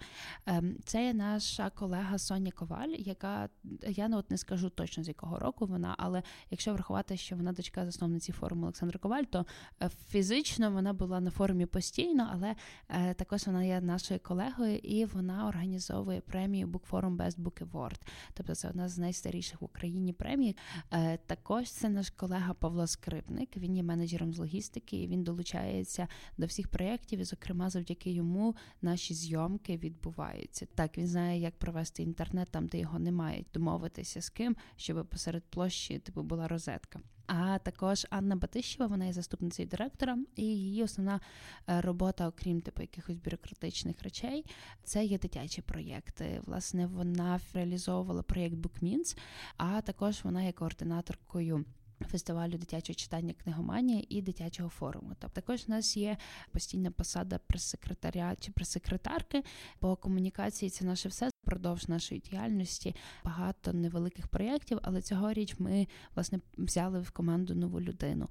Ем, 0.46 0.76
це 0.84 1.14
наша 1.14 1.70
колега 1.70 2.18
Соня 2.18 2.50
Коваль, 2.50 2.94
яка 2.98 3.48
я 3.88 4.08
от 4.08 4.30
не 4.30 4.38
скажу 4.38 4.70
точно 4.70 5.04
з 5.04 5.08
якого 5.08 5.38
року 5.38 5.66
вона, 5.66 5.94
але 5.98 6.22
якщо 6.50 6.72
врахувати, 6.72 7.16
що 7.16 7.36
вона 7.36 7.52
дочка 7.52 7.84
засновниці 7.84 8.32
форуму 8.32 8.62
Олександра 8.62 8.98
Коваль, 8.98 9.22
то 9.22 9.46
е, 9.82 9.90
фізично 10.08 10.70
вона 10.70 10.92
була 10.92 11.20
на 11.20 11.30
форумі 11.30 11.66
постійно, 11.66 12.28
але 12.32 12.54
е, 12.88 13.14
також 13.14 13.46
вона 13.46 13.64
є 13.64 13.80
нашою 13.80 14.20
колегою, 14.28 14.76
і 14.76 15.04
вона 15.04 15.48
організовує 15.48 16.20
премію 16.20 16.66
Book 16.66 17.16
Best 17.16 17.36
Book 17.36 17.70
Award. 17.70 18.00
Тобто 18.34 18.54
це 18.54 18.68
одна 18.68 18.88
з 18.88 18.98
найстаріших 18.98 19.62
в 19.62 19.64
Україні 19.64 20.12
премій. 20.12 20.56
Е, 20.92 21.16
також 21.16 21.70
це 21.70 21.88
наш 21.88 22.10
колега 22.10 22.54
Павло 22.54 22.86
Скрипник. 22.86 23.56
Він 23.56 23.76
є 23.76 23.82
менеджером 23.82 24.34
з 24.34 24.38
логістики, 24.38 24.96
і 24.96 25.06
він 25.06 25.24
долучається 25.24 26.08
до 26.38 26.46
всіх 26.46 26.68
проєктів. 26.68 27.18
І, 27.18 27.24
зокрема, 27.24 27.70
завдяки 27.70 28.10
йому 28.10 28.56
наші 28.82 29.14
зйомки 29.14 29.76
відбуваються. 29.76 30.66
Так 30.74 30.98
він 30.98 31.06
знає, 31.06 31.40
як 31.40 31.58
провести 31.58 32.02
інтернет 32.02 32.48
там, 32.50 32.66
де 32.66 32.78
його 32.78 32.98
немає, 32.98 33.44
домовитися 33.54 34.22
з 34.22 34.30
ким, 34.30 34.56
щоб 34.76 35.06
посеред 35.06 35.42
площі 35.44 35.98
типу 35.98 36.22
була 36.22 36.48
розетка. 36.48 37.00
А 37.28 37.58
також 37.58 38.06
Анна 38.10 38.36
Батищева, 38.36 38.86
вона 38.86 39.04
є 39.04 39.12
заступницею 39.12 39.68
директора, 39.68 40.18
і 40.36 40.44
її 40.44 40.82
основна 40.82 41.20
е, 41.68 41.80
робота, 41.80 42.28
окрім 42.28 42.60
типу 42.60 42.82
якихось 42.82 43.16
бюрократичних 43.16 44.02
речей, 44.02 44.44
це 44.84 45.04
є 45.04 45.18
дитячі 45.18 45.62
проєкти. 45.62 46.40
Власне, 46.46 46.86
вона 46.86 47.40
реалізовувала 47.54 48.22
проєкт 48.22 48.56
Bookmeans, 48.56 49.18
а 49.56 49.80
також 49.80 50.24
вона 50.24 50.42
є 50.42 50.52
координаторкою. 50.52 51.64
Фестивалю 52.06 52.58
дитячого 52.58 52.94
читання 52.94 53.34
книгоманія 53.42 54.04
і 54.08 54.22
дитячого 54.22 54.68
форуму. 54.68 55.12
Тобто 55.18 55.40
також 55.40 55.64
у 55.68 55.70
нас 55.70 55.96
є 55.96 56.16
постійна 56.52 56.90
посада 56.90 57.38
прес-секретаря 57.46 58.36
чи 58.40 58.52
прес-секретарки, 58.52 59.42
бо 59.80 59.96
комунікації 59.96 60.70
це 60.70 60.84
наше 60.84 61.08
все 61.08 61.30
впродовж 61.48 61.88
нашої 61.88 62.20
діяльності 62.20 62.94
багато 63.24 63.72
невеликих 63.72 64.28
проєктів, 64.28 64.78
але 64.82 65.02
цьогоріч 65.02 65.54
ми 65.58 65.86
власне 66.14 66.40
взяли 66.58 67.00
в 67.00 67.10
команду 67.10 67.54
нову 67.54 67.80
людину. 67.80 68.28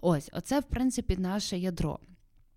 Ось, 0.00 0.30
оце, 0.32 0.60
в 0.60 0.64
принципі, 0.64 1.16
наше 1.16 1.58
ядро. 1.58 1.98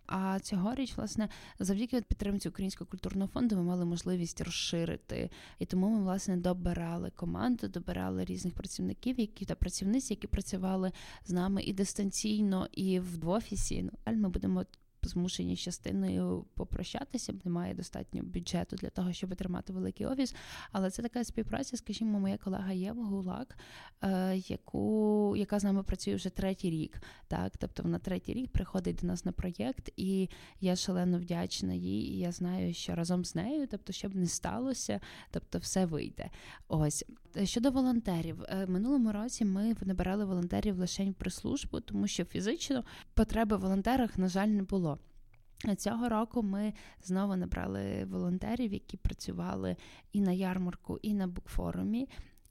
А 0.05 0.39
цьогоріч, 0.39 0.97
власне, 0.97 1.29
завдяки 1.59 2.01
підтримці 2.01 2.49
Українського 2.49 2.89
культурного 2.89 3.31
фонду 3.33 3.55
ми 3.55 3.63
мали 3.63 3.85
можливість 3.85 4.41
розширити. 4.41 5.29
І 5.59 5.65
тому 5.65 5.89
ми, 5.89 5.99
власне, 5.99 6.37
добирали 6.37 7.09
команду, 7.09 7.67
добирали 7.67 8.25
різних 8.25 8.53
працівників, 8.53 9.19
які 9.19 9.45
та 9.45 9.55
працівниць, 9.55 10.11
які 10.11 10.27
працювали 10.27 10.91
з 11.25 11.31
нами 11.31 11.63
і 11.63 11.73
дистанційно, 11.73 12.67
і 12.71 12.99
в 12.99 13.29
офісі. 13.29 13.83
Ну, 13.83 14.13
ми 14.13 14.29
будемо 14.29 14.65
змушені 15.07 15.55
з 15.55 15.59
частиною 15.59 16.45
попрощатися, 16.53 17.33
немає 17.45 17.73
достатньо 17.73 18.23
бюджету 18.23 18.75
для 18.75 18.89
того, 18.89 19.13
щоб 19.13 19.35
тримати 19.35 19.73
великий 19.73 20.05
офіс. 20.05 20.35
Але 20.71 20.89
це 20.91 21.01
така 21.01 21.23
співпраця, 21.23 21.77
скажімо, 21.77 22.19
моя 22.19 22.37
колега 22.37 22.71
Єва 22.71 23.05
Гулак, 23.05 23.57
е, 24.03 24.37
яку 24.47 25.33
яка 25.37 25.59
з 25.59 25.63
нами 25.63 25.83
працює 25.83 26.15
вже 26.15 26.29
третій 26.29 26.69
рік. 26.69 27.01
Так, 27.27 27.57
тобто 27.57 27.83
вона 27.83 27.99
третій 27.99 28.33
рік 28.33 28.51
приходить 28.51 28.95
до 28.95 29.07
нас 29.07 29.25
на 29.25 29.31
проєкт, 29.31 29.91
і 29.97 30.29
я 30.61 30.75
шалено 30.75 31.19
вдячна 31.19 31.73
їй. 31.73 32.13
І 32.13 32.19
я 32.19 32.31
знаю, 32.31 32.73
що 32.73 32.95
разом 32.95 33.25
з 33.25 33.35
нею, 33.35 33.67
тобто, 33.71 33.93
щоб 33.93 34.15
не 34.15 34.27
сталося, 34.27 34.99
тобто 35.31 35.59
все 35.59 35.85
вийде. 35.85 36.29
Ось 36.67 37.05
щодо 37.43 37.71
волонтерів, 37.71 38.43
е, 38.43 38.65
минулому 38.67 39.11
році 39.11 39.45
ми 39.45 39.75
набирали 39.85 40.25
волонтерів 40.25 40.77
лише 40.77 41.13
в 41.19 41.31
службу, 41.31 41.79
тому 41.79 42.07
що 42.07 42.25
фізично 42.25 42.83
потреби 43.13 43.57
в 43.57 43.59
волонтерах, 43.59 44.17
на 44.17 44.27
жаль, 44.27 44.47
не 44.47 44.63
було. 44.63 44.96
Цього 45.77 46.09
року 46.09 46.43
ми 46.43 46.73
знову 47.03 47.35
набрали 47.35 48.05
волонтерів, 48.05 48.73
які 48.73 48.97
працювали 48.97 49.75
і 50.11 50.21
на 50.21 50.31
ярмарку, 50.31 50.99
і 51.01 51.13
на 51.13 51.27
букфорумі. 51.27 52.07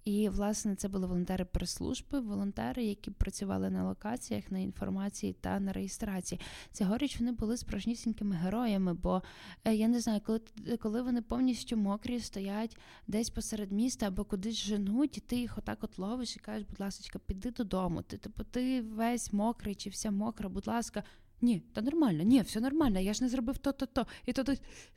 І, 0.06 0.28
власне, 0.28 0.76
це 0.76 0.88
були 0.88 1.06
волонтери 1.06 1.44
прес-служби, 1.44 2.20
волонтери, 2.20 2.84
які 2.84 3.10
працювали 3.10 3.70
на 3.70 3.88
локаціях, 3.88 4.50
на 4.50 4.58
інформації 4.58 5.32
та 5.32 5.60
на 5.60 5.72
реєстрації. 5.72 6.40
Цьогоріч 6.72 7.20
вони 7.20 7.32
були 7.32 7.56
справжнісінькими 7.56 8.36
героями, 8.36 8.94
бо 8.94 9.22
е, 9.64 9.74
я 9.74 9.88
не 9.88 10.00
знаю, 10.00 10.20
коли 10.26 10.40
коли 10.82 11.02
вони 11.02 11.22
повністю 11.22 11.76
мокрі 11.76 12.20
стоять 12.20 12.76
десь 13.06 13.30
посеред 13.30 13.72
міста 13.72 14.06
або 14.06 14.24
кудись 14.24 14.56
женуть, 14.56 15.18
і 15.18 15.20
ти 15.20 15.36
їх 15.36 15.58
отак 15.58 15.78
от 15.84 15.98
ловиш 15.98 16.36
і 16.36 16.38
кажеш, 16.38 16.66
будь 16.68 16.80
ласка, 16.80 17.18
піди 17.18 17.50
додому. 17.50 18.02
Ти 18.02 18.16
типу, 18.16 18.44
ти 18.44 18.82
весь 18.82 19.32
мокрий 19.32 19.74
чи 19.74 19.90
вся 19.90 20.10
мокра, 20.10 20.48
будь 20.48 20.66
ласка. 20.66 21.04
Ні, 21.40 21.62
та 21.72 21.82
нормально, 21.82 22.22
ні, 22.22 22.42
все 22.42 22.60
нормально, 22.60 23.00
я 23.00 23.12
ж 23.14 23.24
не 23.24 23.28
зробив 23.28 23.58
то-то-то. 23.58 24.06
І 24.26 24.32
то, 24.32 24.44
то 24.44 24.54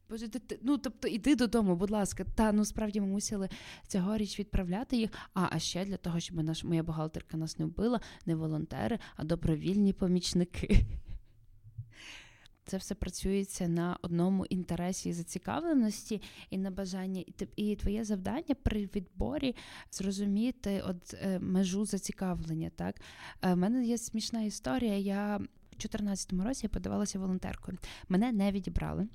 боже, 0.09 0.27
ти, 0.27 0.59
ну 0.61 0.77
тобто 0.77 1.07
іди 1.07 1.35
додому, 1.35 1.75
будь 1.75 1.91
ласка. 1.91 2.25
Та 2.35 2.51
ну 2.51 2.65
справді 2.65 3.01
ми 3.01 3.07
мусили 3.07 3.49
цьогоріч 3.87 4.39
відправляти 4.39 4.97
їх. 4.97 5.09
А 5.33 5.47
а 5.51 5.59
ще 5.59 5.85
для 5.85 5.97
того, 5.97 6.19
щоб 6.19 6.43
наш 6.43 6.63
моя 6.63 6.83
бухгалтерка 6.83 7.37
нас 7.37 7.59
не 7.59 7.65
вбила, 7.65 8.01
не 8.25 8.35
волонтери, 8.35 8.99
а 9.15 9.23
добровільні 9.23 9.93
помічники. 9.93 10.85
це 12.69 12.77
все 12.77 12.95
працюється 12.95 13.67
на 13.67 13.97
одному 14.01 14.45
інтересі 14.45 15.09
і 15.09 15.13
зацікавленості 15.13 16.21
і 16.49 16.57
на 16.57 16.71
бажанні. 16.71 17.33
І 17.55 17.75
твоє 17.75 18.03
завдання 18.03 18.55
при 18.63 18.85
відборі 18.95 19.55
зрозуміти 19.91 20.83
от 20.87 21.13
е, 21.13 21.39
межу 21.39 21.85
зацікавлення. 21.85 22.71
У 22.79 22.83
е, 23.41 23.55
мене 23.55 23.85
є 23.85 23.97
смішна 23.97 24.41
історія. 24.41 24.97
Я 24.97 25.39
2014 25.87 26.33
році 26.33 26.59
я 26.63 26.69
подавалася 26.69 27.19
волонтеркою. 27.19 27.77
Мене 28.09 28.31
не 28.31 28.51
відібрали. 28.51 29.07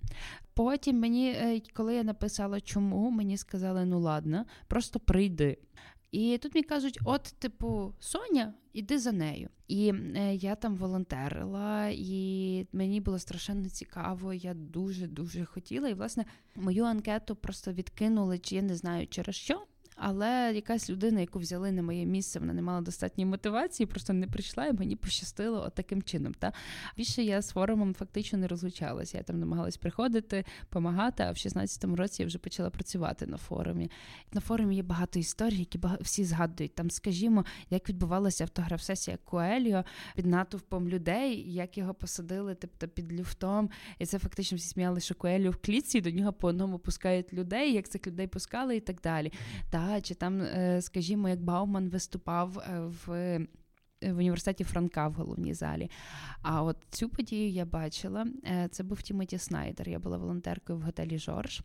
Потім 0.54 1.00
мені, 1.00 1.30
е, 1.30 1.60
коли 1.74 1.94
я 1.94 2.02
написала, 2.02 2.60
чому, 2.60 3.10
мені 3.10 3.36
сказали, 3.36 3.84
ну 3.84 4.00
ладно, 4.00 4.44
просто 4.68 5.00
прийди. 5.00 5.58
І 6.14 6.38
тут 6.38 6.54
мені 6.54 6.64
кажуть: 6.64 6.98
от, 7.04 7.22
типу, 7.22 7.94
Соня, 8.00 8.54
іди 8.72 8.98
за 8.98 9.12
нею. 9.12 9.48
І 9.68 9.92
е, 10.16 10.34
я 10.34 10.54
там 10.54 10.76
волонтерила, 10.76 11.88
і 11.92 12.66
мені 12.72 13.00
було 13.00 13.18
страшенно 13.18 13.68
цікаво. 13.68 14.34
Я 14.34 14.54
дуже 14.54 15.06
дуже 15.06 15.44
хотіла. 15.44 15.88
І 15.88 15.94
власне 15.94 16.24
мою 16.56 16.84
анкету 16.84 17.36
просто 17.36 17.72
відкинули, 17.72 18.38
чи 18.38 18.54
я 18.56 18.62
не 18.62 18.76
знаю 18.76 19.06
через 19.06 19.34
що. 19.34 19.62
Але 19.96 20.52
якась 20.54 20.90
людина, 20.90 21.20
яку 21.20 21.38
взяли 21.38 21.72
на 21.72 21.82
моє 21.82 22.06
місце, 22.06 22.38
вона 22.38 22.52
не 22.52 22.62
мала 22.62 22.80
достатньої 22.80 23.26
мотивації, 23.26 23.86
просто 23.86 24.12
не 24.12 24.26
прийшла 24.26 24.66
і 24.66 24.72
мені 24.72 24.96
пощастило 24.96 25.62
от 25.66 25.74
таким 25.74 26.02
чином. 26.02 26.34
Та 26.34 26.52
більше 26.96 27.22
я 27.22 27.42
з 27.42 27.50
форумом 27.50 27.94
фактично 27.94 28.38
не 28.38 28.48
розлучалася. 28.48 29.18
Я 29.18 29.24
там 29.24 29.40
намагалась 29.40 29.76
приходити, 29.76 30.44
допомагати. 30.60 31.22
А 31.22 31.30
в 31.30 31.34
16-му 31.34 31.96
році 31.96 32.22
я 32.22 32.26
вже 32.26 32.38
почала 32.38 32.70
працювати 32.70 33.26
на 33.26 33.36
форумі. 33.36 33.90
На 34.32 34.40
форумі 34.40 34.76
є 34.76 34.82
багато 34.82 35.18
історій, 35.18 35.58
які 35.58 35.80
всі 36.00 36.24
згадують. 36.24 36.74
Там, 36.74 36.90
скажімо, 36.90 37.44
як 37.70 37.88
відбувалася 37.88 38.44
автограф-сесія 38.44 39.18
Коельо 39.24 39.84
під 40.16 40.26
натовпом 40.26 40.88
людей, 40.88 41.52
як 41.52 41.78
його 41.78 41.94
посадили, 41.94 42.54
тобто 42.54 42.88
під 42.88 43.12
люфтом. 43.12 43.70
І 43.98 44.06
це 44.06 44.18
фактично 44.18 44.58
всі 44.58 44.68
сміяли, 44.68 45.00
що 45.00 45.14
Коельо 45.14 45.50
в 45.50 45.56
клітці, 45.56 45.98
і 45.98 46.00
до 46.00 46.10
нього 46.10 46.32
по 46.32 46.48
одному 46.48 46.78
пускають 46.78 47.32
людей, 47.32 47.72
як 47.72 47.88
цих 47.88 48.06
людей 48.06 48.26
пускали 48.26 48.76
і 48.76 48.80
так 48.80 49.00
далі. 49.00 49.32
Та 49.70 49.83
чи 50.02 50.14
там, 50.14 50.40
е, 50.40 50.82
скажімо, 50.82 51.28
як 51.28 51.42
Бауман 51.42 51.88
виступав 51.88 52.58
е, 52.58 52.80
в. 52.80 53.12
Е, 53.12 53.46
в 54.02 54.16
університеті 54.16 54.64
Франка 54.64 55.08
в 55.08 55.12
головній 55.12 55.54
залі. 55.54 55.90
А 56.42 56.62
от 56.62 56.76
цю 56.90 57.08
подію 57.08 57.50
я 57.50 57.64
бачила. 57.64 58.26
Це 58.70 58.82
був 58.82 59.02
Тімоті 59.02 59.38
Снайдер. 59.38 59.88
Я 59.88 59.98
була 59.98 60.16
волонтеркою 60.16 60.78
в 60.78 60.82
готелі 60.82 61.18
Жорж. 61.18 61.62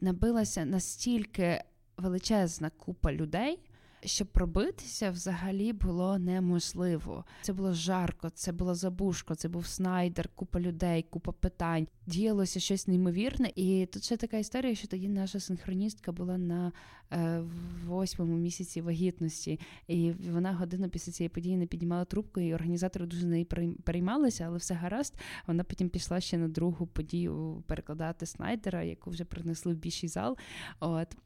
Набилася 0.00 0.64
настільки 0.64 1.62
величезна 1.96 2.70
купа 2.70 3.12
людей, 3.12 3.58
щоб 4.04 4.28
пробитися 4.28 5.10
взагалі 5.10 5.72
було 5.72 6.18
неможливо. 6.18 7.24
Це 7.42 7.52
було 7.52 7.72
жарко, 7.72 8.30
це 8.30 8.52
було 8.52 8.74
забушко, 8.74 9.34
це 9.34 9.48
був 9.48 9.66
снайдер, 9.66 10.28
купа 10.34 10.60
людей, 10.60 11.02
купа 11.10 11.32
питань. 11.32 11.86
Діялося 12.06 12.60
щось 12.60 12.86
неймовірне. 12.86 13.52
І 13.56 13.86
тут 13.92 14.04
ще 14.04 14.16
така 14.16 14.36
історія, 14.36 14.74
що 14.74 14.88
тоді 14.88 15.08
наша 15.08 15.40
синхроністка 15.40 16.12
була 16.12 16.38
на 16.38 16.72
е, 17.12 17.42
восьмому 17.86 18.36
місяці 18.36 18.80
вагітності, 18.80 19.60
і 19.86 20.12
вона 20.12 20.52
годину 20.52 20.88
після 20.88 21.12
цієї 21.12 21.28
події 21.28 21.56
не 21.56 21.66
піднімала 21.66 22.04
трубку, 22.04 22.40
і 22.40 22.54
організатори 22.54 23.06
дуже 23.06 23.26
неї 23.26 23.44
переймалися, 23.84 24.44
але 24.44 24.58
все 24.58 24.74
гаразд. 24.74 25.14
Вона 25.46 25.64
потім 25.64 25.88
пішла 25.88 26.20
ще 26.20 26.38
на 26.38 26.48
другу 26.48 26.86
подію 26.86 27.62
перекладати 27.66 28.26
снайдера, 28.26 28.82
яку 28.82 29.10
вже 29.10 29.24
принесли 29.24 29.74
в 29.74 29.76
більший 29.76 30.08
зал. 30.08 30.36
От. 30.80 31.16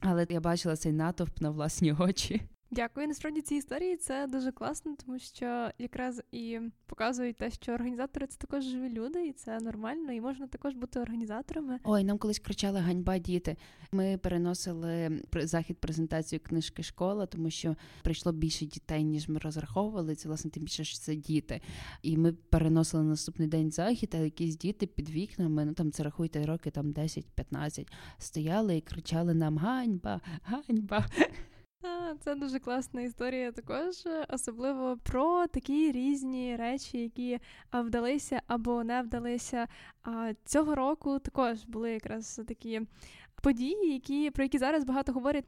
Але 0.00 0.26
я 0.30 0.40
бачила 0.40 0.76
цей 0.76 0.92
натовп 0.92 1.40
на 1.40 1.50
власні 1.50 1.92
очі. 1.92 2.42
Дякую. 2.70 3.08
Насправді 3.08 3.40
ці 3.40 3.54
історії 3.54 3.96
це 3.96 4.26
дуже 4.26 4.52
класно, 4.52 4.96
тому 5.06 5.18
що 5.18 5.70
якраз 5.78 6.22
і 6.32 6.60
показують 6.86 7.36
те, 7.36 7.50
що 7.50 7.72
організатори 7.72 8.26
це 8.26 8.38
також 8.38 8.64
живі 8.64 8.88
люди, 8.88 9.26
і 9.26 9.32
це 9.32 9.60
нормально, 9.60 10.12
і 10.12 10.20
можна 10.20 10.46
також 10.46 10.74
бути 10.74 11.00
організаторами. 11.00 11.78
Ой, 11.84 12.04
нам 12.04 12.18
колись 12.18 12.38
кричали 12.38 12.80
ганьба 12.80 13.18
діти. 13.18 13.56
Ми 13.92 14.18
переносили 14.18 15.22
захід 15.34 15.78
презентацію 15.78 16.40
книжки 16.40 16.82
школа, 16.82 17.26
тому 17.26 17.50
що 17.50 17.76
прийшло 18.02 18.32
більше 18.32 18.66
дітей, 18.66 19.04
ніж 19.04 19.28
ми 19.28 19.38
розраховували. 19.38 20.14
Це 20.14 20.28
власне 20.28 20.50
тим 20.50 20.62
більше 20.62 20.84
що 20.84 20.98
це 20.98 21.16
діти. 21.16 21.60
І 22.02 22.16
ми 22.16 22.32
переносили 22.32 23.04
наступний 23.04 23.48
день 23.48 23.70
захід, 23.70 24.14
а 24.14 24.18
якісь 24.18 24.56
діти 24.56 24.86
під 24.86 25.10
вікнами, 25.10 25.64
ну 25.64 25.72
там 25.72 25.92
це 25.92 26.02
рахуйте 26.02 26.46
роки, 26.46 26.70
там 26.70 26.92
10-15, 26.92 27.86
стояли 28.18 28.76
і 28.76 28.80
кричали 28.80 29.34
нам 29.34 29.58
ганьба, 29.58 30.20
ганьба. 30.42 31.06
Це 32.20 32.34
дуже 32.34 32.58
класна 32.58 33.00
історія, 33.00 33.52
також 33.52 33.94
особливо 34.28 34.96
про 35.02 35.46
такі 35.46 35.92
різні 35.92 36.56
речі, 36.56 36.98
які 36.98 37.38
вдалися 37.72 38.42
або 38.46 38.84
не 38.84 39.02
вдалися. 39.02 39.68
Цього 40.44 40.74
року 40.74 41.18
також 41.18 41.64
були 41.64 41.90
якраз 41.90 42.40
такі 42.48 42.80
події, 43.42 43.92
які 43.92 44.30
про 44.30 44.44
які 44.44 44.58
зараз 44.58 44.84
багато 44.84 45.12
говорять. 45.12 45.44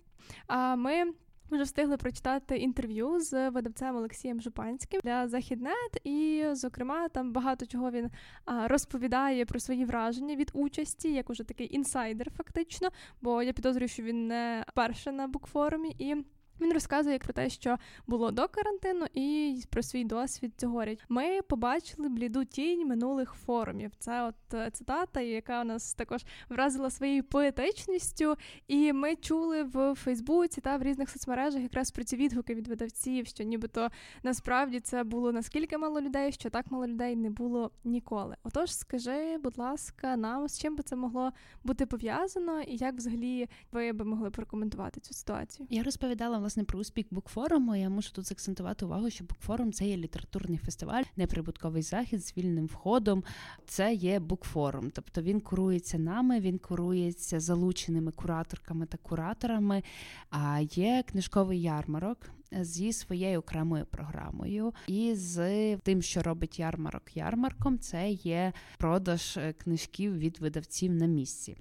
А 0.46 0.76
ми 0.76 1.04
ми 1.50 1.56
вже 1.56 1.64
встигли 1.64 1.96
прочитати 1.96 2.56
інтерв'ю 2.56 3.20
з 3.20 3.50
видавцем 3.50 3.96
Олексієм 3.96 4.40
Жупанським 4.40 5.00
для 5.04 5.28
Західнет, 5.28 6.00
і, 6.04 6.44
зокрема, 6.52 7.08
там 7.08 7.32
багато 7.32 7.66
чого 7.66 7.90
він 7.90 8.10
розповідає 8.46 9.44
про 9.44 9.60
свої 9.60 9.84
враження 9.84 10.36
від 10.36 10.50
участі, 10.54 11.12
як 11.12 11.30
уже 11.30 11.44
такий 11.44 11.74
інсайдер, 11.74 12.30
фактично. 12.30 12.88
Бо 13.20 13.42
я 13.42 13.52
підозрюю, 13.52 13.88
що 13.88 14.02
він 14.02 14.26
не 14.26 14.64
перший 14.74 15.12
на 15.12 15.28
букфорумі 15.28 15.94
і. 15.98 16.24
Він 16.60 16.72
розказує 16.72 17.18
про 17.18 17.32
те, 17.32 17.50
що 17.50 17.76
було 18.06 18.30
до 18.30 18.48
карантину, 18.48 19.06
і 19.14 19.62
про 19.70 19.82
свій 19.82 20.04
досвід 20.04 20.52
цьогоріч. 20.56 20.98
Ми 21.08 21.42
побачили 21.42 22.08
бліду 22.08 22.44
тінь 22.44 22.88
минулих 22.88 23.32
форумів. 23.32 23.92
Це 23.98 24.22
от 24.22 24.54
е, 24.54 24.70
цитата, 24.70 25.20
яка 25.20 25.64
нас 25.64 25.94
також 25.94 26.24
вразила 26.48 26.90
своєю 26.90 27.24
поетичністю. 27.24 28.36
І 28.68 28.92
ми 28.92 29.16
чули 29.16 29.62
в 29.62 29.94
Фейсбуці 29.94 30.60
та 30.60 30.76
в 30.76 30.82
різних 30.82 31.10
соцмережах 31.10 31.62
якраз 31.62 31.90
про 31.90 32.04
ці 32.04 32.16
відгуки 32.16 32.54
від 32.54 32.68
видавців, 32.68 33.26
що 33.26 33.44
нібито 33.44 33.88
насправді 34.22 34.80
це 34.80 35.04
було 35.04 35.32
наскільки 35.32 35.78
мало 35.78 36.00
людей, 36.00 36.32
що 36.32 36.50
так 36.50 36.70
мало 36.70 36.86
людей 36.86 37.16
не 37.16 37.30
було 37.30 37.70
ніколи. 37.84 38.36
Отож, 38.42 38.74
скажи, 38.74 39.38
будь 39.38 39.58
ласка, 39.58 40.16
нам 40.16 40.48
з 40.48 40.58
чим 40.58 40.76
би 40.76 40.82
це 40.82 40.96
могло 40.96 41.32
бути 41.64 41.86
пов'язано, 41.86 42.60
і 42.60 42.76
як 42.76 42.94
взагалі 42.94 43.48
ви 43.72 43.92
би 43.92 44.04
могли 44.04 44.30
прокоментувати 44.30 45.00
цю 45.00 45.14
ситуацію? 45.14 45.66
Я 45.70 45.82
розповідала 45.82 46.38
власне 46.50 46.64
про 46.64 46.78
успіх 46.78 47.06
букфоруму. 47.10 47.76
Я 47.76 47.90
мушу 47.90 48.10
тут 48.12 48.28
закцентувати 48.28 48.84
увагу, 48.84 49.10
що 49.10 49.24
букфорум 49.24 49.72
це 49.72 49.86
є 49.86 49.96
літературний 49.96 50.58
фестиваль, 50.58 51.02
неприбутковий 51.16 51.82
захід 51.82 52.26
з 52.26 52.36
вільним 52.36 52.66
входом. 52.66 53.24
Це 53.66 53.94
є 53.94 54.20
букфорум, 54.20 54.90
тобто 54.90 55.22
він 55.22 55.40
курується 55.40 55.98
нами, 55.98 56.40
він 56.40 56.58
курується 56.58 57.40
залученими 57.40 58.12
кураторками 58.12 58.86
та 58.86 58.98
кураторами. 58.98 59.82
А 60.30 60.60
є 60.60 61.04
книжковий 61.06 61.62
ярмарок. 61.62 62.18
Зі 62.60 62.92
своєю 62.92 63.38
окремою 63.38 63.86
програмою, 63.86 64.72
і 64.86 65.14
з 65.14 65.76
тим, 65.76 66.02
що 66.02 66.22
робить 66.22 66.58
ярмарок 66.58 67.16
ярмарком, 67.16 67.78
це 67.78 68.10
є 68.10 68.52
продаж 68.78 69.36
е, 69.36 69.52
книжків 69.52 70.18
від 70.18 70.38
видавців 70.38 70.92
на 70.92 71.06
місці. 71.06 71.56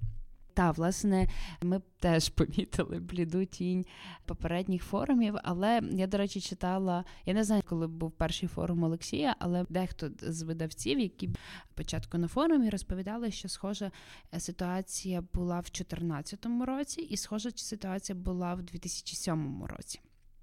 Та, 0.60 0.70
власне, 0.70 1.28
ми 1.62 1.80
теж 2.00 2.28
помітили 2.28 2.98
бліду 2.98 3.44
тінь 3.44 3.86
попередніх 4.24 4.84
форумів. 4.84 5.36
Але 5.42 5.80
я, 5.92 6.06
до 6.06 6.18
речі, 6.18 6.40
читала. 6.40 7.04
Я 7.26 7.34
не 7.34 7.44
знаю, 7.44 7.62
коли 7.68 7.86
був 7.86 8.12
перший 8.12 8.48
форум 8.48 8.82
Олексія, 8.82 9.36
але 9.38 9.66
дехто 9.68 10.10
з 10.20 10.42
видавців, 10.42 10.98
які 10.98 11.30
спочатку 11.70 12.18
на 12.18 12.28
форумі 12.28 12.70
розповідали, 12.70 13.30
що 13.30 13.48
схожа 13.48 13.90
ситуація 14.38 15.22
була 15.32 15.60
в 15.60 15.64
2014 15.64 16.46
році, 16.66 17.00
і 17.00 17.16
схожа 17.16 17.50
ситуація 17.54 18.18
була 18.18 18.54
в 18.54 18.62
2007 18.62 19.64
році. 19.64 20.00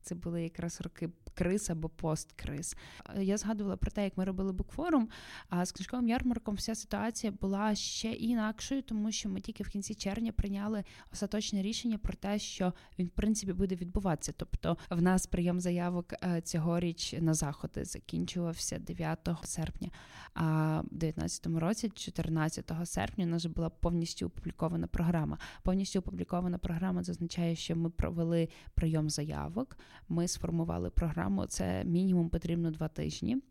Це 0.08 0.16
були 0.16 0.44
якраз 0.44 0.82
роки 0.82 1.10
криз 1.34 1.70
або 1.70 1.90
посткриз. 1.90 2.76
Я 3.20 3.38
згадувала 3.38 3.78
про 3.78 3.92
те, 3.92 4.04
як 4.04 4.18
ми 4.18 4.26
робили 4.26 4.52
букфорум. 4.52 5.10
А 5.50 5.66
з 5.66 5.72
книжковим 5.72 6.08
ярмарком 6.08 6.56
вся 6.56 6.76
ситуація 6.76 7.34
була 7.42 7.76
ще 7.76 8.12
інакшою, 8.12 8.82
тому 8.82 9.12
що 9.12 9.30
ми 9.30 9.42
тільки 9.42 9.64
в 9.64 9.70
кінці 9.70 9.96
червня 9.96 10.32
прийняли 10.32 10.84
остаточне 11.14 11.62
рішення 11.62 11.98
про 11.98 12.14
те, 12.14 12.40
що 12.40 12.74
він 13.00 13.08
в 13.08 13.10
принципі 13.10 13.54
буде 13.54 13.76
відбуватися. 13.76 14.34
Тобто, 14.38 14.78
в 14.90 15.02
нас 15.02 15.28
прийом 15.28 15.60
заявок 15.60 16.14
е, 16.14 16.42
цьогоріч 16.42 17.14
на 17.20 17.34
заходи 17.34 17.86
закінчувався 17.86 18.80
9 18.80 19.30
серпня. 19.44 19.90
А 20.34 20.82
в 20.82 20.96
2019 20.96 21.48
році, 21.48 21.90
14 21.90 22.72
серпня, 22.86 23.26
у 23.26 23.28
нас 23.28 23.46
була 23.46 23.70
повністю 23.70 24.26
опублікована 24.26 24.88
програма. 24.88 25.38
Повністю 25.64 26.00
опублікована 26.00 26.58
програма 26.58 27.04
зазначає, 27.04 27.56
що 27.56 27.76
ми 27.76 27.90
провели 27.90 28.50
прийом 28.74 29.10
заявок. 29.10 29.78
Ми 30.10 30.28
сформували 30.28 30.90
програму. 30.90 31.46
Це 31.46 31.84
мінімум 31.84 32.30
потрібно 32.30 32.72
два 32.72 32.88
тижні. 32.88 33.42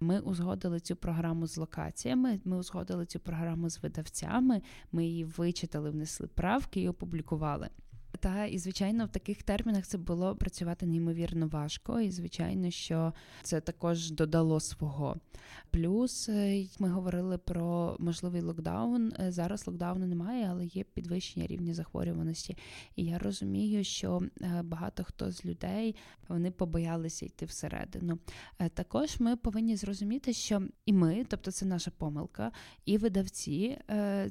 Ми 0.00 0.20
узгодили 0.20 0.80
цю 0.80 0.96
програму 0.96 1.46
з 1.46 1.56
локаціями. 1.56 2.40
Ми 2.44 2.56
узгодили 2.56 3.06
цю 3.06 3.20
програму 3.20 3.70
з 3.70 3.82
видавцями. 3.82 4.62
Ми 4.92 5.04
її 5.04 5.24
вичитали, 5.24 5.90
внесли 5.90 6.26
правки 6.26 6.80
і 6.80 6.88
опублікували. 6.88 7.68
Та 8.20 8.46
і 8.46 8.58
звичайно, 8.58 9.06
в 9.06 9.08
таких 9.08 9.42
термінах 9.42 9.86
це 9.86 9.98
було 9.98 10.36
працювати 10.36 10.86
неймовірно 10.86 11.48
важко, 11.48 12.00
і 12.00 12.10
звичайно, 12.10 12.70
що 12.70 13.12
це 13.42 13.60
також 13.60 14.10
додало 14.10 14.60
свого. 14.60 15.16
Плюс 15.70 16.28
е, 16.28 16.66
ми 16.78 16.88
говорили 16.88 17.38
про 17.38 17.96
можливий 17.98 18.40
локдаун. 18.40 19.12
Е, 19.20 19.32
зараз 19.32 19.66
локдауну 19.66 20.06
немає, 20.06 20.48
але 20.50 20.66
є 20.66 20.84
підвищення 20.84 21.46
рівня 21.46 21.74
захворюваності. 21.74 22.56
І 22.96 23.04
я 23.04 23.18
розумію, 23.18 23.84
що 23.84 24.22
е, 24.40 24.62
багато 24.64 25.04
хто 25.04 25.30
з 25.30 25.44
людей 25.44 25.96
вони 26.28 26.50
побоялися 26.50 27.26
йти 27.26 27.46
всередину. 27.46 28.18
Також 28.74 29.20
ми 29.20 29.36
повинні 29.36 29.76
зрозуміти, 29.76 30.32
що 30.32 30.62
і 30.86 30.92
ми, 30.92 31.26
тобто 31.28 31.50
це 31.50 31.66
наша 31.66 31.90
помилка, 31.90 32.52
і 32.84 32.98
видавці 32.98 33.78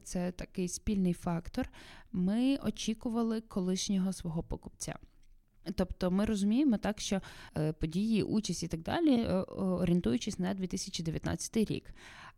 це 0.03 0.31
такий 0.31 0.67
спільний 0.67 1.13
фактор. 1.13 1.69
Ми 2.11 2.57
очікували 2.63 3.41
колишнього 3.41 4.13
свого 4.13 4.43
покупця. 4.43 4.95
Тобто 5.75 6.11
ми 6.11 6.25
розуміємо 6.25 6.77
так, 6.77 6.99
що 6.99 7.21
е, 7.57 7.73
події, 7.73 8.23
участь 8.23 8.63
і 8.63 8.67
так 8.67 8.81
далі, 8.81 9.13
е, 9.13 9.33
орієнтуючись 9.51 10.39
на 10.39 10.53
2019 10.53 11.57
рік. 11.57 11.93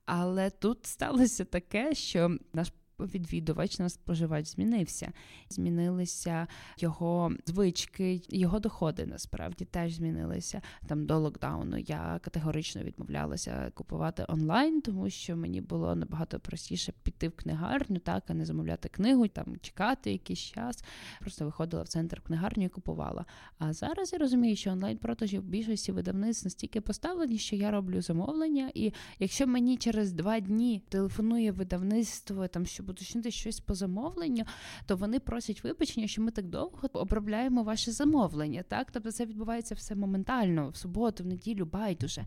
Але 0.05 0.49
тут 0.49 0.85
сталося 0.85 1.45
таке, 1.45 1.95
що 1.95 2.37
наш 2.53 2.73
відвідувач, 2.99 3.79
наш 3.79 3.91
споживач 3.91 4.47
змінився. 4.47 5.11
Змінилися 5.49 6.47
його 6.77 7.31
звички, 7.45 8.21
його 8.29 8.59
доходи 8.59 9.05
насправді 9.05 9.65
теж 9.65 9.93
змінилися. 9.93 10.61
Там 10.87 11.05
до 11.05 11.19
локдауну 11.19 11.77
я 11.77 12.19
категорично 12.23 12.83
відмовлялася 12.83 13.71
купувати 13.73 14.25
онлайн, 14.27 14.81
тому 14.81 15.09
що 15.09 15.35
мені 15.35 15.61
було 15.61 15.95
набагато 15.95 16.39
простіше 16.39 16.93
піти 17.03 17.27
в 17.27 17.31
книгарню, 17.31 17.99
так 17.99 18.23
а 18.27 18.33
не 18.33 18.45
замовляти 18.45 18.89
книгу, 18.89 19.27
там 19.27 19.57
чекати 19.61 20.11
якийсь 20.11 20.39
час. 20.39 20.83
Просто 21.19 21.45
виходила 21.45 21.83
в 21.83 21.87
центр 21.87 22.21
книгарню 22.21 22.65
і 22.65 22.69
купувала. 22.69 23.25
А 23.57 23.73
зараз 23.73 24.13
я 24.13 24.19
розумію, 24.19 24.55
що 24.55 24.71
онлайн-продажі 24.71 25.39
в 25.39 25.43
більшості 25.43 25.91
видавництв 25.91 26.45
настільки 26.45 26.81
поставлені, 26.81 27.37
що 27.37 27.55
я 27.55 27.71
роблю 27.71 28.01
замовлення, 28.01 28.71
і 28.73 28.93
якщо 29.19 29.47
мені 29.47 29.77
через 29.77 30.13
два 30.13 30.39
дні 30.39 30.81
телефонує 30.89 31.51
видавництво, 31.51 32.47
там 32.47 32.65
щоб 32.83 32.89
уточнити 32.89 33.31
щось 33.31 33.59
по 33.59 33.75
замовленню, 33.75 34.45
то 34.85 34.95
вони 34.95 35.19
просять 35.19 35.63
вибачення, 35.63 36.07
що 36.07 36.21
ми 36.21 36.31
так 36.31 36.47
довго 36.47 36.89
обробляємо 36.93 37.63
ваше 37.63 37.91
замовлення. 37.91 38.63
Так, 38.67 38.91
тобто 38.91 39.11
це 39.11 39.25
відбувається 39.25 39.75
все 39.75 39.95
моментально 39.95 40.69
в 40.69 40.75
суботу, 40.75 41.23
в 41.23 41.27
неділю, 41.27 41.65
байдуже. 41.65 42.25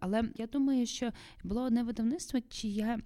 Але 0.00 0.22
я 0.36 0.46
думаю, 0.46 0.86
що 0.86 1.10
було 1.44 1.62
одне 1.62 1.82
видавництво, 1.82 2.40
чиє 2.48 2.98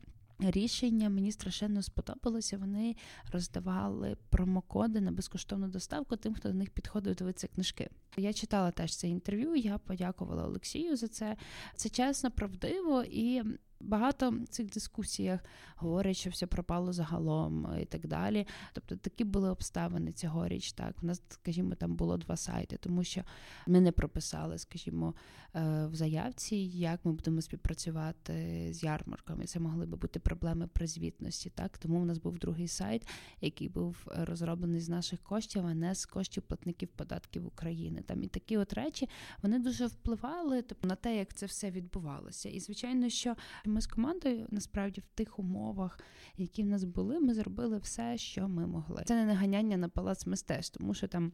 Рішення 0.42 1.08
мені 1.08 1.32
страшенно 1.32 1.82
сподобалося. 1.82 2.58
Вони 2.58 2.96
роздавали 3.32 4.16
промокоди 4.30 5.00
на 5.00 5.12
безкоштовну 5.12 5.68
доставку 5.68 6.16
тим, 6.16 6.34
хто 6.34 6.48
до 6.48 6.54
них 6.54 6.70
підходив 6.70 7.14
дивитися 7.14 7.48
книжки. 7.48 7.88
Я 8.16 8.32
читала 8.32 8.70
теж 8.70 8.96
це 8.96 9.08
інтерв'ю. 9.08 9.54
Я 9.54 9.78
подякувала 9.78 10.44
Олексію 10.44 10.96
за 10.96 11.08
це. 11.08 11.36
Це 11.76 11.88
чесно, 11.88 12.30
правдиво 12.30 13.04
і 13.10 13.42
Багато 13.80 14.30
в 14.30 14.48
цих 14.48 14.70
дискусіях 14.70 15.40
говорять, 15.76 16.16
що 16.16 16.30
все 16.30 16.46
пропало 16.46 16.92
загалом 16.92 17.68
і 17.82 17.84
так 17.84 18.06
далі. 18.06 18.46
Тобто 18.72 18.96
такі 18.96 19.24
були 19.24 19.50
обставини 19.50 20.12
цьогоріч. 20.12 20.72
Так, 20.72 20.94
у 21.02 21.06
нас, 21.06 21.22
скажімо, 21.28 21.74
там 21.74 21.96
було 21.96 22.16
два 22.16 22.36
сайти, 22.36 22.76
тому 22.76 23.04
що 23.04 23.24
ми 23.66 23.80
не 23.80 23.92
прописали, 23.92 24.58
скажімо, 24.58 25.14
е, 25.54 25.86
в 25.86 25.94
заявці, 25.94 26.56
як 26.56 27.04
ми 27.04 27.12
будемо 27.12 27.42
співпрацювати 27.42 28.68
з 28.72 28.82
ярмарками. 28.82 29.44
Це 29.44 29.60
могли 29.60 29.86
би 29.86 29.96
бути 29.96 30.20
проблеми 30.20 30.68
при 30.72 30.86
звітності. 30.86 31.50
Так, 31.50 31.78
тому 31.78 32.00
у 32.00 32.04
нас 32.04 32.18
був 32.18 32.38
другий 32.38 32.68
сайт, 32.68 33.08
який 33.40 33.68
був 33.68 33.96
розроблений 34.06 34.80
з 34.80 34.88
наших 34.88 35.22
коштів, 35.22 35.66
а 35.66 35.74
не 35.74 35.94
з 35.94 36.06
коштів 36.06 36.42
платників 36.42 36.88
податків 36.88 37.46
України. 37.46 38.02
Там 38.06 38.22
і 38.22 38.28
такі 38.28 38.56
от 38.56 38.72
речі 38.72 39.08
вони 39.42 39.58
дуже 39.58 39.86
впливали 39.86 40.62
тобто, 40.62 40.88
на 40.88 40.94
те, 40.94 41.16
як 41.16 41.34
це 41.34 41.46
все 41.46 41.70
відбувалося. 41.70 42.48
І 42.48 42.60
звичайно, 42.60 43.08
що. 43.08 43.36
Ми 43.70 43.80
з 43.80 43.86
командою 43.86 44.46
насправді 44.50 45.00
в 45.00 45.04
тих 45.14 45.38
умовах, 45.38 45.98
які 46.36 46.62
в 46.62 46.66
нас 46.66 46.84
були, 46.84 47.20
ми 47.20 47.34
зробили 47.34 47.78
все, 47.78 48.18
що 48.18 48.48
ми 48.48 48.66
могли. 48.66 49.02
Це 49.06 49.14
не 49.14 49.24
наганяння 49.24 49.76
на 49.76 49.88
палац 49.88 50.26
мистецтв, 50.26 50.78
тому 50.78 50.94
що 50.94 51.08
там. 51.08 51.32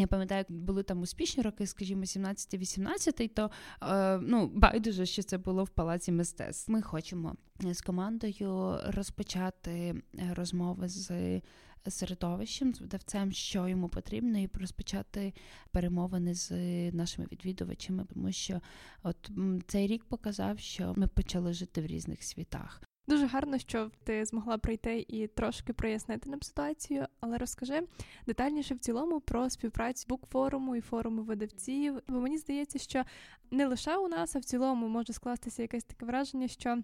Я 0.00 0.06
пам'ятаю, 0.06 0.38
як 0.48 0.58
були 0.58 0.82
там 0.82 1.00
успішні 1.00 1.42
роки, 1.42 1.66
скажімо, 1.66 2.02
17-18, 2.02 3.28
то 3.28 3.50
е, 3.82 4.18
ну 4.18 4.46
байдуже, 4.46 5.06
що 5.06 5.22
це 5.22 5.38
було 5.38 5.64
в 5.64 5.68
палаці 5.68 6.12
мистецтв. 6.12 6.70
Ми 6.70 6.82
хочемо 6.82 7.34
з 7.60 7.80
командою 7.80 8.78
розпочати 8.86 10.02
розмови 10.34 10.88
з 10.88 11.40
середовищем, 11.88 12.74
з 12.74 12.80
видавцем, 12.80 13.32
що 13.32 13.68
йому 13.68 13.88
потрібно, 13.88 14.38
і 14.38 14.50
розпочати 14.54 15.34
перемовини 15.70 16.34
з 16.34 16.50
нашими 16.92 17.28
відвідувачами, 17.32 18.04
тому 18.14 18.32
що 18.32 18.60
от 19.02 19.30
цей 19.66 19.86
рік 19.86 20.04
показав, 20.04 20.58
що 20.58 20.94
ми 20.96 21.06
почали 21.06 21.52
жити 21.52 21.80
в 21.80 21.86
різних 21.86 22.22
світах. 22.22 22.82
Дуже 23.08 23.26
гарно, 23.26 23.58
що 23.58 23.90
ти 24.04 24.24
змогла 24.24 24.58
прийти 24.58 25.06
і 25.08 25.26
трошки 25.26 25.72
прояснити 25.72 26.30
нам 26.30 26.42
ситуацію, 26.42 27.06
але 27.20 27.38
розкажи 27.38 27.82
детальніше 28.26 28.74
в 28.74 28.78
цілому 28.78 29.20
про 29.20 29.50
співпрацю 29.50 30.04
букфоруму 30.08 30.76
і 30.76 30.80
форуму 30.80 31.22
видавців. 31.22 32.02
Бо 32.08 32.20
мені 32.20 32.38
здається, 32.38 32.78
що 32.78 33.04
не 33.50 33.66
лише 33.66 33.96
у 33.96 34.08
нас, 34.08 34.36
а 34.36 34.38
в 34.38 34.44
цілому 34.44 34.88
може 34.88 35.12
скластися 35.12 35.62
якесь 35.62 35.84
таке 35.84 36.06
враження, 36.06 36.48
що 36.48 36.82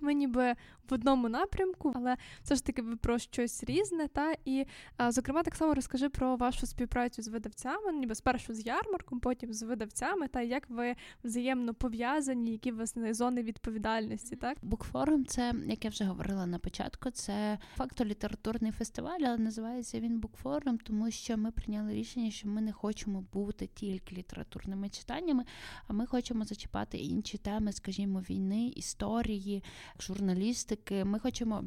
ми 0.00 0.14
ніби 0.14 0.54
в 0.90 0.94
одному 0.94 1.28
напрямку, 1.28 1.92
але 1.94 2.16
все 2.42 2.54
ж 2.54 2.64
таки 2.64 2.82
ви 2.82 2.96
про 2.96 3.18
щось 3.18 3.64
різне. 3.64 4.08
Та 4.08 4.34
і, 4.44 4.66
зокрема, 5.08 5.42
так 5.42 5.54
само 5.54 5.74
розкажи 5.74 6.08
про 6.08 6.36
вашу 6.36 6.66
співпрацю 6.66 7.22
з 7.22 7.28
видавцями, 7.28 7.92
ніби 7.92 8.14
спершу 8.14 8.54
з 8.54 8.66
ярмарком, 8.66 9.20
потім 9.20 9.52
з 9.52 9.62
видавцями, 9.62 10.28
та 10.28 10.40
як 10.40 10.70
ви 10.70 10.94
взаємно 11.24 11.74
пов'язані, 11.74 12.52
які 12.52 12.72
у 12.72 12.76
вас 12.76 12.94
зони 13.10 13.42
відповідальності. 13.42 14.36
Так, 14.36 14.58
букфорум, 14.62 15.26
це 15.26 15.54
як 15.66 15.84
я 15.84 15.90
вже 15.90 16.04
говорила 16.04 16.46
на 16.46 16.58
початку, 16.58 17.10
це 17.10 17.58
факто 17.76 18.04
літературний 18.04 18.72
фестиваль, 18.72 19.20
але 19.20 19.38
називається 19.38 20.00
він 20.00 20.20
букфорум, 20.20 20.78
тому 20.78 21.10
що 21.10 21.36
ми 21.36 21.50
прийняли 21.50 21.94
рішення, 21.94 22.30
що 22.30 22.48
ми 22.48 22.60
не 22.60 22.72
хочемо 22.72 23.24
бути 23.32 23.66
тільки 23.66 24.16
літературними 24.16 24.88
читаннями, 24.88 25.44
а 25.88 25.92
ми 25.92 26.06
хочемо 26.06 26.44
зачіпати 26.44 26.98
інші 26.98 27.38
теми, 27.38 27.72
скажімо, 27.72 28.20
війни, 28.20 28.68
історії 28.68 29.62
журналістики. 29.98 31.04
Ми 31.04 31.18
хочемо. 31.18 31.64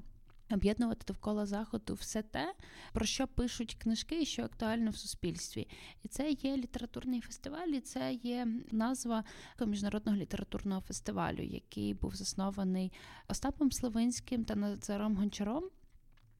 Об'єднувати 0.52 1.04
довкола 1.08 1.46
заходу 1.46 1.94
все 1.94 2.22
те, 2.22 2.54
про 2.94 3.06
що 3.06 3.28
пишуть 3.28 3.76
книжки 3.76 4.22
і 4.22 4.26
що 4.26 4.44
актуально 4.44 4.92
в 4.92 4.98
суспільстві. 4.98 5.68
І 6.04 6.08
це 6.08 6.32
є 6.32 6.58
літературний 6.58 7.22
фестиваль, 7.22 7.68
і 7.68 7.80
це 7.80 8.14
є 8.14 8.48
назва 8.72 9.24
міжнародного 9.66 10.18
літературного 10.18 10.82
фестивалю, 10.82 11.42
який 11.42 11.94
був 11.94 12.16
заснований 12.16 12.92
Остапом 13.28 13.72
Словинським 13.72 14.46
та 14.46 14.56
Назаром 14.56 15.16
Гончаром 15.16 15.64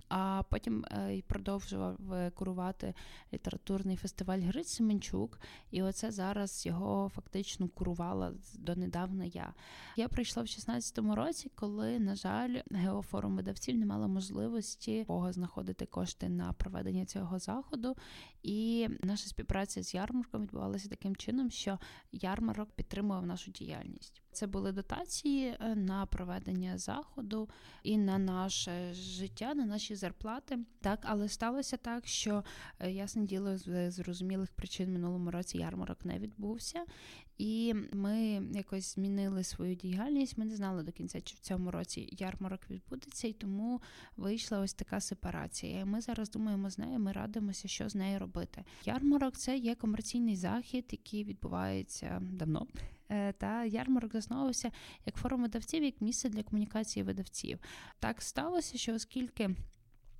а 0.10 0.44
потім 0.50 0.86
е, 0.92 1.22
продовжував 1.28 2.14
е, 2.14 2.32
курувати 2.32 2.94
літературний 3.34 3.96
фестиваль 3.96 4.40
Гриць 4.40 4.68
Семенчук. 4.68 5.40
І 5.72 5.84
оце 5.84 6.12
зараз 6.12 6.66
його 6.66 7.12
фактично 7.16 7.68
курувала 7.68 8.34
донедавна 8.56 9.26
я. 9.26 9.54
Я 9.96 10.08
прийшла 10.08 10.44
в 10.44 10.46
16-му 10.46 11.16
році, 11.16 11.52
коли, 11.56 12.00
на 12.00 12.16
жаль, 12.16 12.62
геофорум 12.72 13.36
видавців 13.36 13.78
не 13.78 13.86
мала 13.86 14.08
можливості 14.08 15.04
кого 15.08 15.32
знаходити 15.32 15.86
кошти 15.86 16.30
на 16.30 16.54
проведення 16.54 17.06
цього 17.06 17.40
заходу. 17.40 17.96
І 18.44 18.88
наша 19.04 19.28
співпраця 19.28 19.84
з 19.84 19.94
ярмарком 19.94 20.42
відбувалася 20.42 20.90
таким 20.90 21.16
чином, 21.16 21.52
що 21.52 21.80
ярмарок 22.12 22.72
підтримував 22.72 23.26
нашу 23.26 23.52
діяльність. 23.52 24.22
Це 24.32 24.48
були 24.48 24.72
дотації 24.72 25.58
е, 25.60 25.76
на 25.76 26.06
проведення 26.06 26.78
заходу 26.78 27.50
і 27.84 27.98
на 27.98 28.18
наше 28.18 28.94
життя, 28.94 29.54
на 29.54 29.66
наші 29.66 29.96
зарплати. 30.00 30.60
Так, 30.82 31.00
але 31.04 31.30
сталося 31.30 31.78
так, 31.78 32.08
що 32.08 32.44
е, 32.80 32.92
ясне 32.92 33.26
діло 33.26 33.58
з 33.58 33.92
зрозумілих 33.92 34.52
причин 34.52 34.94
минулому 34.94 35.32
році 35.32 35.58
ярмарок 35.58 36.06
не 36.06 36.20
відбувся, 36.20 36.86
і 37.38 37.74
ми 37.94 38.42
якось 38.54 38.96
змінили 38.96 39.44
свою 39.44 39.76
діяльність. 39.76 40.38
Ми 40.38 40.46
не 40.46 40.56
знали 40.56 40.84
до 40.84 40.92
кінця, 40.92 41.22
чи 41.22 41.36
в 41.36 41.40
цьому 41.40 41.72
році 41.72 42.10
ярмарок 42.12 42.70
відбудеться, 42.70 43.28
і 43.28 43.34
тому 43.34 43.82
вийшла 44.18 44.60
ось 44.60 44.74
така 44.74 45.02
сепарація. 45.02 45.80
І 45.80 45.86
Ми 45.86 46.02
зараз 46.02 46.30
думаємо 46.30 46.70
з 46.70 46.78
нею. 46.78 47.00
Ми 47.00 47.12
радимося, 47.12 47.68
що 47.68 47.90
з 47.90 47.96
нею 47.96 48.20
робити. 48.20 48.64
Ярмарок 48.86 49.38
це 49.38 49.58
є 49.58 49.76
комерційний 49.76 50.36
захід, 50.36 50.86
який 50.92 51.24
відбувається 51.24 52.22
давно. 52.32 52.68
Е, 53.12 53.34
та 53.34 53.64
ярмарок 53.66 54.12
заснувався 54.12 54.72
як 55.06 55.16
форум 55.16 55.42
видавців, 55.42 55.84
як 55.84 56.02
місце 56.02 56.30
для 56.30 56.44
комунікації 56.44 57.04
видавців. 57.04 57.60
Так 58.00 58.22
сталося, 58.22 58.78
що 58.78 58.94
оскільки. 58.94 59.56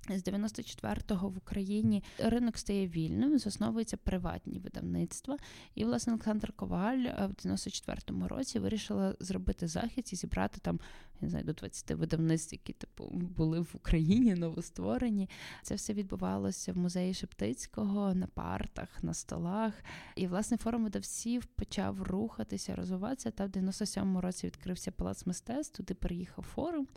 З 0.08 0.22
94-го 0.22 1.28
в 1.28 1.36
Україні 1.36 2.04
ринок 2.18 2.58
стає 2.58 2.88
вільним, 2.88 3.38
засновуються 3.38 3.96
приватні 3.96 4.58
видавництва. 4.58 5.36
І, 5.74 5.84
власне, 5.84 6.12
Олександр 6.12 6.52
Коваль 6.52 6.98
е, 6.98 7.26
в 7.26 7.46
94-му 7.46 8.28
році 8.28 8.58
вирішила 8.58 9.14
зробити 9.20 9.66
захід 9.66 10.10
і 10.12 10.16
зібрати 10.16 10.60
там 10.60 10.80
не 11.22 11.28
знаю, 11.28 11.44
до 11.44 11.52
20 11.52 11.90
видавництв, 11.90 12.54
які 12.54 12.72
типу 12.72 13.04
були 13.12 13.60
в 13.60 13.70
Україні 13.74 14.34
новостворені. 14.34 15.28
Це 15.62 15.74
все 15.74 15.94
відбувалося 15.94 16.72
в 16.72 16.76
музеї 16.76 17.14
Шептицького 17.14 18.14
на 18.14 18.26
партах, 18.26 19.04
на 19.04 19.14
столах. 19.14 19.74
І 20.16 20.26
власне 20.26 20.56
форум 20.56 20.84
видавців 20.84 21.46
почав 21.46 22.02
рухатися, 22.02 22.76
розвиватися. 22.76 23.30
Та 23.30 23.46
в 23.46 23.48
97-му 23.48 24.20
році 24.20 24.46
відкрився 24.46 24.90
палац 24.90 25.26
мистецтв. 25.26 25.76
Туди 25.76 25.94
приїхав 25.94 26.44
форум. 26.44 26.88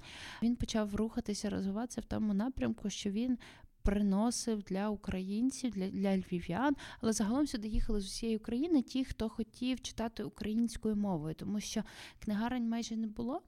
Він 0.43 0.55
почав 0.55 0.95
рухатися, 0.95 1.49
розвиватися 1.49 2.01
в 2.01 2.05
тому 2.05 2.33
напрямку, 2.33 2.89
що 2.89 3.09
він 3.09 3.37
приносив 3.83 4.63
для 4.63 4.89
українців, 4.89 5.71
для 5.71 5.89
для 5.89 6.17
львів'ян, 6.17 6.75
але 7.01 7.13
загалом 7.13 7.47
сюди 7.47 7.67
їхали 7.67 8.01
з 8.01 8.05
усієї 8.05 8.37
України 8.37 8.81
ті, 8.81 9.05
хто 9.05 9.29
хотів 9.29 9.81
читати 9.81 10.23
українською 10.23 10.95
мовою, 10.95 11.35
тому 11.35 11.59
що 11.59 11.83
книгарень 12.19 12.69
майже 12.69 12.95
не 12.95 13.07
було. 13.07 13.41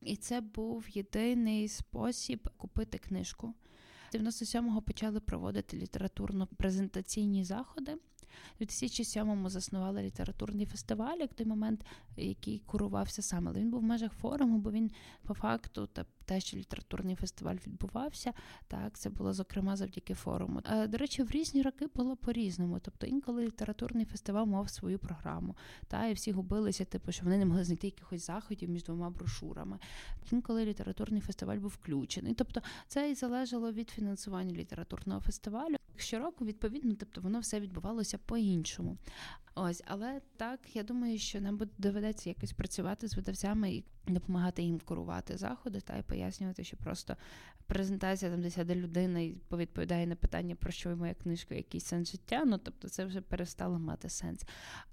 І 0.00 0.16
це 0.16 0.40
був 0.40 0.86
єдиний 0.88 1.68
спосіб 1.68 2.48
купити 2.56 2.98
книжку. 2.98 3.54
97-го 4.14 4.82
почали 4.82 5.20
проводити 5.20 5.76
літературно-презентаційні 5.76 7.44
заходи. 7.44 7.96
У 8.60 8.64
2007-му 8.64 9.48
заснували 9.48 10.02
літературний 10.02 10.66
фестиваль, 10.66 11.18
як 11.18 11.34
той 11.34 11.46
момент, 11.46 11.84
який 12.16 12.58
курувався 12.58 13.22
саме. 13.22 13.50
Але 13.50 13.60
він 13.60 13.70
був 13.70 13.80
в 13.80 13.84
межах 13.84 14.12
форуму, 14.12 14.58
бо 14.58 14.70
він 14.70 14.90
по 15.22 15.34
факту 15.34 15.86
та 15.86 16.04
те, 16.28 16.40
що 16.40 16.56
літературний 16.56 17.16
фестиваль 17.16 17.56
відбувався, 17.66 18.32
так 18.66 18.98
це 18.98 19.10
було 19.10 19.32
зокрема 19.32 19.76
завдяки 19.76 20.14
форуму. 20.14 20.60
А, 20.64 20.86
До 20.86 20.98
речі, 20.98 21.22
в 21.22 21.30
різні 21.30 21.62
роки 21.62 21.86
було 21.94 22.16
по-різному. 22.16 22.78
Тобто 22.78 23.06
інколи 23.06 23.46
літературний 23.46 24.04
фестиваль 24.04 24.46
мав 24.46 24.70
свою 24.70 24.98
програму, 24.98 25.56
та 25.86 26.06
і 26.06 26.12
всі 26.12 26.32
губилися, 26.32 26.84
типу, 26.84 27.12
що 27.12 27.24
вони 27.24 27.38
не 27.38 27.44
могли 27.44 27.64
знайти 27.64 27.86
якихось 27.86 28.26
заходів 28.26 28.70
між 28.70 28.84
двома 28.84 29.10
брошурами. 29.10 29.78
Інколи 30.32 30.64
літературний 30.64 31.20
фестиваль 31.20 31.58
був 31.58 31.70
включений. 31.70 32.34
Тобто, 32.34 32.62
це 32.86 33.10
і 33.10 33.14
залежало 33.14 33.72
від 33.72 33.90
фінансування 33.90 34.54
літературного 34.54 35.20
фестивалю. 35.20 35.77
Щороку, 36.00 36.44
відповідно, 36.44 36.94
тобто 36.98 37.20
воно 37.20 37.40
все 37.40 37.60
відбувалося 37.60 38.18
по-іншому. 38.18 38.96
Ось, 39.54 39.82
але 39.86 40.20
так, 40.36 40.60
я 40.76 40.82
думаю, 40.82 41.18
що 41.18 41.40
нам 41.40 41.56
буде 41.56 41.70
доведеться 41.78 42.28
якось 42.28 42.52
працювати 42.52 43.08
з 43.08 43.16
видавцями 43.16 43.72
і 43.72 43.84
допомагати 44.06 44.62
їм 44.62 44.80
курувати 44.84 45.36
заходи 45.36 45.80
та 45.80 45.96
й 45.96 46.02
пояснювати, 46.02 46.64
що 46.64 46.76
просто 46.76 47.16
презентація 47.66 48.30
там 48.30 48.66
де 48.66 48.74
людина 48.74 49.20
і 49.20 49.30
повідповідає 49.48 50.06
на 50.06 50.16
питання, 50.16 50.54
про 50.54 50.72
що 50.72 50.96
моя 50.96 51.14
книжка, 51.14 51.54
який 51.54 51.80
сенс 51.80 52.10
життя. 52.10 52.44
Ну 52.46 52.58
тобто, 52.58 52.88
це 52.88 53.04
вже 53.04 53.20
перестало 53.20 53.78
мати 53.78 54.08
сенс. 54.08 54.44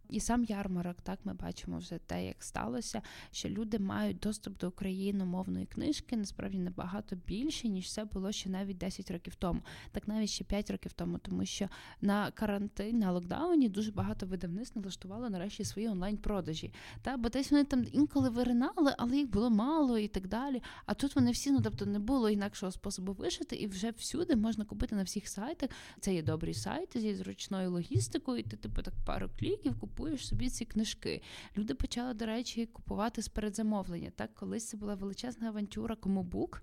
І 0.09 0.19
сам 0.19 0.43
ярмарок, 0.43 1.01
так 1.01 1.19
ми 1.23 1.33
бачимо 1.33 1.77
вже 1.77 1.97
те, 1.97 2.25
як 2.25 2.43
сталося, 2.43 3.01
що 3.31 3.49
люди 3.49 3.79
мають 3.79 4.19
доступ 4.19 4.57
до 4.57 4.67
україномовної 4.67 5.65
книжки 5.65 6.17
насправді 6.17 6.57
набагато 6.57 7.15
більше, 7.15 7.67
ніж 7.67 7.93
це 7.93 8.05
було 8.05 8.31
ще 8.31 8.49
навіть 8.49 8.77
10 8.77 9.11
років 9.11 9.35
тому, 9.35 9.61
так 9.91 10.07
навіть 10.07 10.29
ще 10.29 10.43
5 10.43 10.71
років 10.71 10.93
тому, 10.95 11.17
тому 11.17 11.45
що 11.45 11.69
на 12.01 12.31
карантин, 12.31 12.99
на 12.99 13.11
локдауні 13.11 13.69
дуже 13.69 13.91
багато 13.91 14.25
видавництв 14.25 14.79
налаштувало 14.79 15.29
нарешті 15.29 15.63
свої 15.63 15.87
онлайн-продажі. 15.87 16.73
Та 17.01 17.17
бо 17.17 17.29
десь 17.29 17.51
вони 17.51 17.63
там 17.63 17.85
інколи 17.91 18.29
виринали, 18.29 18.95
але 18.97 19.17
їх 19.17 19.29
було 19.29 19.49
мало 19.49 19.97
і 19.97 20.07
так 20.07 20.27
далі. 20.27 20.61
А 20.85 20.93
тут 20.93 21.15
вони 21.15 21.31
всі, 21.31 21.51
ну 21.51 21.61
тобто, 21.63 21.85
не 21.85 21.99
було 21.99 22.29
інакшого 22.29 22.71
способу 22.71 23.13
вишити, 23.13 23.55
і 23.55 23.67
вже 23.67 23.91
всюди 23.91 24.35
можна 24.35 24.65
купити 24.65 24.95
на 24.95 25.03
всіх 25.03 25.27
сайтах. 25.27 25.69
Це 25.99 26.13
є 26.13 26.23
добрі 26.23 26.53
сайти 26.53 26.99
зі 26.99 27.15
зручною 27.15 27.71
логістикою. 27.71 28.39
і 28.39 28.43
Ти 28.43 28.57
типу 28.57 28.81
так 28.81 28.93
пару 29.05 29.29
кліків 29.39 29.79
купуєш 29.79 30.27
собі 30.27 30.49
ці 30.49 30.65
книжки. 30.65 31.21
Люди 31.57 31.73
почали, 31.73 32.13
до 32.13 32.25
речі, 32.25 32.65
купувати 32.65 33.21
з 33.21 33.27
передзамовлення. 33.27 34.11
Так, 34.15 34.33
колись 34.33 34.67
це 34.67 34.77
була 34.77 34.95
величезна 34.95 35.47
авантюра 35.47 35.95
Комобук. 35.95 36.61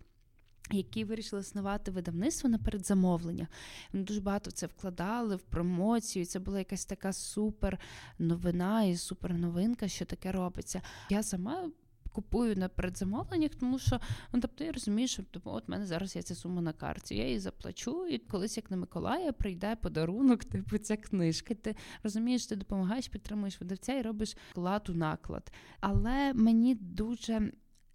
Які 0.70 1.04
вирішили 1.04 1.40
основати 1.40 1.90
видавництво 1.90 2.50
на 2.50 2.58
передзамовлення. 2.58 3.48
Вони 3.92 4.04
дуже 4.04 4.20
багато 4.20 4.50
в 4.50 4.52
це 4.52 4.66
вкладали 4.66 5.36
в 5.36 5.42
промоцію. 5.42 6.26
Це 6.26 6.38
була 6.38 6.58
якась 6.58 6.84
така 6.84 7.12
супер 7.12 7.78
новина 8.18 8.84
і 8.84 8.96
супер 8.96 9.34
новинка, 9.34 9.88
що 9.88 10.04
таке 10.04 10.32
робиться. 10.32 10.82
Я 11.10 11.22
сама 11.22 11.70
купую 12.12 12.56
на 12.56 12.68
передзамовленнях, 12.68 13.50
тому 13.54 13.78
що 13.78 14.00
ну, 14.32 14.40
тобто 14.40 14.64
я 14.64 14.72
розумію, 14.72 15.08
що 15.08 15.22
тобто, 15.30 15.50
от 15.54 15.68
мене 15.68 15.86
зараз 15.86 16.16
є 16.16 16.22
ця 16.22 16.34
сума 16.34 16.62
на 16.62 16.72
карті. 16.72 17.16
Я 17.16 17.26
її 17.26 17.38
заплачу, 17.38 18.06
і 18.06 18.18
колись 18.18 18.56
як 18.56 18.70
на 18.70 18.76
Миколая 18.76 19.32
прийде 19.32 19.76
подарунок, 19.76 20.44
типу 20.44 20.78
ця 20.78 20.96
книжка. 20.96 21.54
Ти 21.54 21.76
розумієш, 22.02 22.46
ти 22.46 22.56
допомагаєш, 22.56 23.08
підтримуєш 23.08 23.60
видавця 23.60 23.92
і 23.92 24.02
робиш 24.02 24.36
клад 24.54 24.88
у 24.88 24.94
наклад. 24.94 25.52
Але 25.80 26.32
мені 26.32 26.74
дуже 26.74 27.52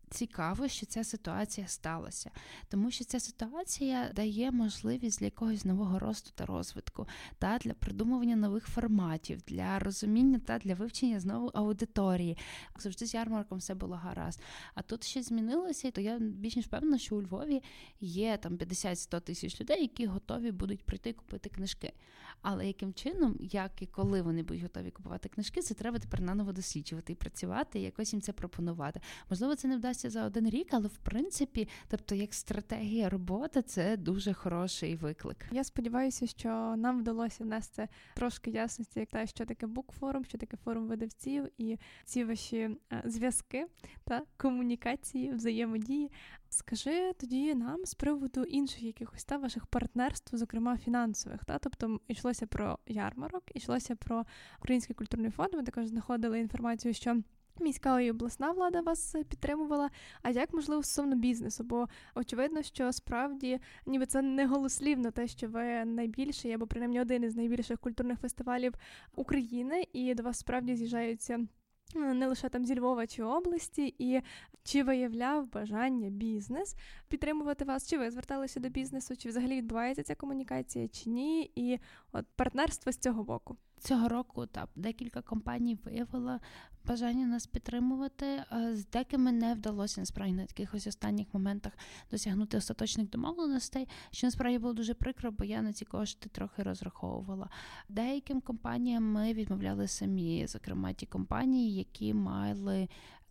цікаво, 0.10 0.68
що 0.68 0.86
ця 0.86 1.04
ситуація 1.04 1.68
сталася, 1.68 2.32
тому 2.70 2.92
що 2.92 3.06
ця 3.06 3.20
ситуація 3.20 4.12
дає 4.16 4.52
можливість 4.52 5.20
для 5.20 5.26
якогось 5.26 5.66
нового 5.66 6.00
росту 6.00 6.32
та 6.36 6.46
розвитку, 6.46 7.08
та 7.40 7.58
для 7.58 7.74
придумування 7.74 8.36
нових 8.36 8.68
форматів, 8.68 9.42
для 9.48 9.80
розуміння 9.80 10.40
та 10.40 10.58
для 10.58 10.74
вивчення 10.74 11.20
знову 11.20 11.48
аудиторії. 11.48 12.38
Завжди 12.80 13.06
з 13.06 13.14
ярмарком 13.14 13.58
все 13.58 13.76
було 13.76 13.96
гаразд. 13.96 14.42
А 14.76 14.82
тут 14.82 15.04
щось 15.04 15.28
змінилося, 15.28 15.88
і 15.88 15.92
то 15.92 16.02
я 16.02 16.20
більш 16.20 16.56
ніж 16.56 16.68
певна, 16.68 16.98
що 16.98 17.16
у 17.16 17.22
Львові 17.22 17.64
є 18.02 18.38
там 18.38 18.58
50-100 18.58 19.22
тисяч 19.22 19.62
людей, 19.62 19.82
які 19.82 20.06
готові 20.06 20.52
будуть 20.52 20.84
прийти 20.84 21.14
купити 21.14 21.50
книжки. 21.50 21.94
Але 22.42 22.68
яким 22.68 22.94
чином, 22.94 23.38
як 23.40 23.82
і 23.82 23.86
коли 23.86 24.22
вони 24.22 24.44
будуть 24.44 24.64
готові 24.64 24.92
купувати 24.92 25.30
книжки, 25.30 25.62
це 25.62 25.74
треба 25.74 26.00
тепер 26.00 26.22
наново 26.22 26.52
досліджувати 26.52 27.14
і 27.14 27.16
працювати, 27.16 27.80
і 27.80 27.82
якось 27.82 28.14
їм 28.14 28.22
це 28.22 28.34
пропонувати. 28.34 29.02
Можливо, 29.30 29.56
це 29.56 29.68
не 29.68 29.78
вдасться 29.78 29.97
за 30.06 30.26
один 30.26 30.50
рік, 30.50 30.68
але 30.72 30.88
в 30.88 30.98
принципі, 30.98 31.68
тобто, 31.88 32.16
як 32.16 32.34
стратегія 32.34 33.10
роботи, 33.10 33.62
це 33.62 33.98
дуже 33.98 34.34
хороший 34.34 34.96
виклик. 34.96 35.46
Я 35.52 35.64
сподіваюся, 35.64 36.28
що 36.28 36.50
нам 36.78 37.00
вдалося 37.00 37.44
внести 37.44 37.88
трошки 38.16 38.52
ясності, 38.52 39.00
як 39.00 39.10
те, 39.10 39.28
що 39.28 39.46
таке 39.46 39.68
букфорум, 39.68 40.26
що 40.26 40.38
таке 40.38 40.58
форум 40.58 40.88
видавців, 40.88 41.50
і 41.58 41.78
ці 42.06 42.24
ваші 42.24 42.58
е, 42.58 42.78
зв'язки 43.06 43.68
та 44.04 44.22
комунікації, 44.38 45.34
взаємодії. 45.34 46.12
Скажи 46.50 47.14
тоді 47.20 47.56
нам 47.56 47.86
з 47.86 47.94
приводу 47.94 48.44
інших 48.44 48.84
якихось 48.84 49.26
та 49.26 49.38
ваших 49.38 49.66
партнерств, 49.66 50.38
зокрема 50.38 50.78
фінансових. 50.78 51.46
Та 51.46 51.60
тобто 51.60 52.00
йшлося 52.08 52.48
про 52.48 52.80
ярмарок, 52.88 53.44
йшлося 53.54 53.96
про 53.96 54.26
Український 54.60 54.96
культурний 54.96 55.32
фонд. 55.32 55.54
Ми 55.54 55.64
також 55.64 55.88
знаходили 55.88 56.40
інформацію, 56.40 56.94
що. 56.94 57.22
Міська 57.60 58.02
і 58.02 58.12
обласна 58.12 58.52
влада 58.52 58.82
вас 58.82 59.16
підтримувала. 59.30 59.90
А 60.22 60.30
як 60.30 60.54
можливо 60.54 60.84
стосовно 60.84 61.16
бізнесу? 61.16 61.64
Бо 61.64 61.88
очевидно, 62.16 62.62
що 62.62 62.92
справді 62.92 63.60
ніби 63.86 64.06
це 64.06 64.22
не 64.22 64.48
голослівно, 64.48 65.12
те, 65.12 65.28
що 65.28 65.50
ви 65.50 65.86
найбільший, 65.86 66.54
або 66.54 66.68
принаймні 66.68 67.02
один 67.02 67.24
із 67.24 67.36
найбільших 67.36 67.80
культурних 67.80 68.20
фестивалів 68.20 68.74
України, 69.16 69.88
і 69.94 70.14
до 70.14 70.24
вас 70.24 70.40
справді 70.40 70.76
з'їжджаються 70.76 71.48
не 71.96 72.28
лише 72.28 72.50
там 72.50 72.66
зі 72.66 72.80
Львова 72.80 73.08
чи 73.08 73.24
області, 73.24 73.96
і 73.98 74.22
чи 74.64 74.84
виявляв 74.84 75.52
бажання 75.52 76.10
бізнес 76.10 76.76
підтримувати 77.08 77.66
вас, 77.66 77.90
чи 77.90 77.98
ви 77.98 78.12
зверталися 78.12 78.60
до 78.60 78.70
бізнесу, 78.70 79.16
чи 79.16 79.30
взагалі 79.30 79.58
відбувається 79.58 80.04
ця 80.04 80.16
комунікація, 80.16 80.88
чи 80.88 81.10
ні, 81.10 81.52
і 81.56 81.80
от 82.12 82.26
партнерство 82.36 82.92
з 82.92 82.98
цього 82.98 83.24
боку. 83.24 83.58
Цього 83.80 84.10
року 84.10 84.46
так 84.46 84.70
декілька 84.76 85.22
компаній 85.22 85.78
виявила 85.86 86.40
бажання 86.88 87.26
нас 87.26 87.48
підтримувати. 87.48 88.44
З 88.72 88.86
деякими 88.86 89.32
не 89.32 89.54
вдалося 89.54 90.02
насправді 90.02 90.34
на 90.34 90.42
якихось 90.42 90.88
останніх 90.88 91.28
моментах 91.34 91.74
досягнути 92.12 92.58
остаточних 92.58 93.10
домовленостей, 93.10 93.88
що 94.12 94.28
насправді 94.28 94.60
було 94.60 94.74
дуже 94.74 94.94
прикро, 94.94 95.32
бо 95.32 95.46
я 95.46 95.62
на 95.62 95.74
ці 95.74 95.86
кошти 95.86 96.30
трохи 96.30 96.64
розраховувала. 96.64 97.50
Деяким 97.90 98.42
компаніям 98.42 99.12
ми 99.12 99.34
відмовляли 99.34 99.88
самі, 99.88 100.48
зокрема 100.48 100.94
ті 100.94 101.06
компанії, 101.06 101.76
які 101.76 102.14
мали. 102.14 102.88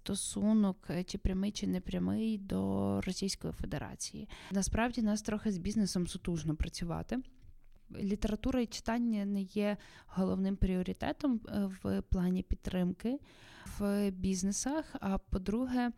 Стосунок 0.06 0.88
чи 1.06 1.18
прямий, 1.18 1.52
чи 1.52 1.66
непрямий 1.66 2.38
до 2.38 3.00
Російської 3.00 3.52
Федерації. 3.52 4.28
Насправді 4.50 5.02
нас 5.02 5.22
трохи 5.22 5.52
з 5.52 5.58
бізнесом 5.58 6.06
сутужно 6.06 6.56
працювати. 6.56 7.18
Література 7.94 8.60
і 8.60 8.66
читання 8.66 9.24
не 9.24 9.42
є 9.42 9.76
головним 10.06 10.56
пріоритетом 10.56 11.40
е, 11.48 11.70
в 11.82 12.02
плані 12.02 12.42
підтримки 12.42 13.18
в 13.78 14.10
бізнесах. 14.10 14.84
А 15.00 15.18
по-друге, 15.18 15.90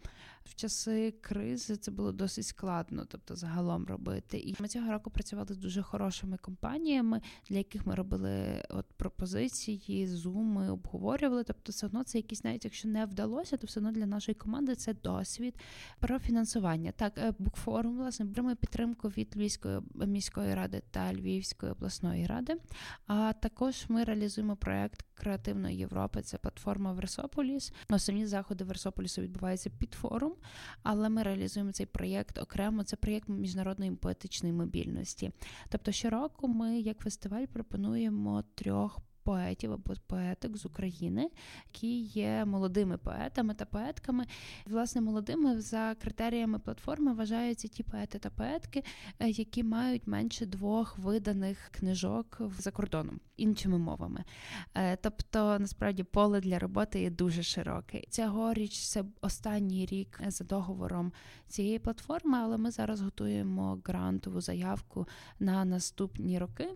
в 0.48 0.54
часи 0.54 1.14
кризи 1.20 1.76
це 1.76 1.90
було 1.90 2.12
досить 2.12 2.46
складно, 2.46 3.04
тобто 3.08 3.37
загалом 3.37 3.87
робити. 3.87 4.38
І 4.38 4.56
ми 4.61 4.68
цього 4.68 4.92
року 4.92 5.11
працювали 5.11 5.54
з 5.54 5.56
дуже 5.56 5.82
хорошими 5.82 6.37
компаніями, 6.37 7.20
для 7.48 7.56
яких 7.56 7.87
ми 7.87 7.94
робили 7.94 8.64
от 8.70 8.87
пропозиції, 8.96 10.06
зуми, 10.06 10.70
обговорювали. 10.70 11.44
Тобто, 11.44 11.72
все 11.72 11.87
одно 11.87 12.04
це 12.04 12.18
якісь, 12.18 12.44
навіть 12.44 12.64
якщо 12.64 12.88
не 12.88 13.06
вдалося, 13.06 13.56
то 13.56 13.66
все 13.66 13.80
одно 13.80 13.92
для 13.92 14.06
нашої 14.06 14.34
команди 14.34 14.74
це 14.74 14.94
досвід 14.94 15.54
про 15.98 16.18
фінансування. 16.18 16.92
Так, 16.92 17.34
букфорум 17.38 17.96
власне 17.96 18.26
отримує 18.26 18.56
підтримку 18.56 19.08
від 19.08 19.37
Львівської 19.37 19.80
міської 19.94 20.54
ради 20.54 20.82
та 20.90 21.14
Львівської 21.14 21.72
обласної 21.72 22.26
ради. 22.26 22.56
А 23.06 23.32
також 23.32 23.84
ми 23.88 24.04
реалізуємо 24.04 24.56
проект 24.56 25.04
креативної 25.14 25.76
Європи 25.76 26.22
це 26.22 26.38
платформа 26.38 26.92
Версополіс. 26.92 27.72
Основні 27.90 28.26
заходи 28.26 28.64
Версополісу 28.64 29.22
відбуваються 29.22 29.70
під 29.70 29.94
форум, 29.94 30.34
але 30.83 31.09
ми 31.09 31.22
реалізуємо 31.22 31.72
цей 31.72 31.87
проєкт 31.87 32.38
окремо. 32.38 32.85
Це 32.85 32.96
проєкт 32.96 33.29
міжнародної 33.29 33.90
поетичної 33.90 34.55
мобільності. 34.55 35.31
Тобто, 35.68 35.92
щороку 35.92 36.48
ми, 36.48 36.81
як 36.81 36.98
фестиваль, 36.98 37.46
пропонуємо 37.46 38.44
трьох 38.55 38.98
поетів 39.29 39.73
або 39.73 39.95
поеток 40.07 40.57
з 40.57 40.67
України, 40.67 41.31
які 41.67 42.01
є 42.01 42.45
молодими 42.45 42.99
поетами 42.99 43.55
та 43.55 43.64
поетками. 43.64 44.27
Власне, 44.67 45.01
молодими 45.01 45.61
за 45.61 45.95
критеріями 45.95 46.59
платформи 46.59 47.12
вважаються 47.12 47.69
ті 47.69 47.83
поети 47.83 48.19
та 48.19 48.31
поетки, 48.31 48.85
е, 49.19 49.29
які 49.29 49.62
мають 49.62 50.07
менше 50.07 50.47
двох 50.47 50.99
виданих 50.99 51.59
книжок 51.71 52.41
за 52.59 52.71
кордоном 52.71 53.21
іншими 53.37 53.79
мовами. 53.79 54.25
Е, 54.75 54.97
тобто, 54.97 55.59
насправді, 55.59 56.03
поле 56.03 56.41
для 56.41 56.59
роботи 56.59 57.01
є 57.01 57.11
дуже 57.11 57.43
широке. 57.43 58.03
Цьогоріч 58.11 58.87
це 58.87 59.05
останній 59.21 59.87
рік 59.87 60.21
за 60.27 60.45
договором 60.45 61.12
цієї 61.49 61.79
платформи, 61.79 62.38
але 62.38 62.57
ми 62.57 62.71
зараз 62.71 63.01
готуємо 63.01 63.81
грантову 63.85 64.41
заявку 64.41 65.09
на 65.41 65.64
наступні 65.64 66.38
роки. 66.38 66.69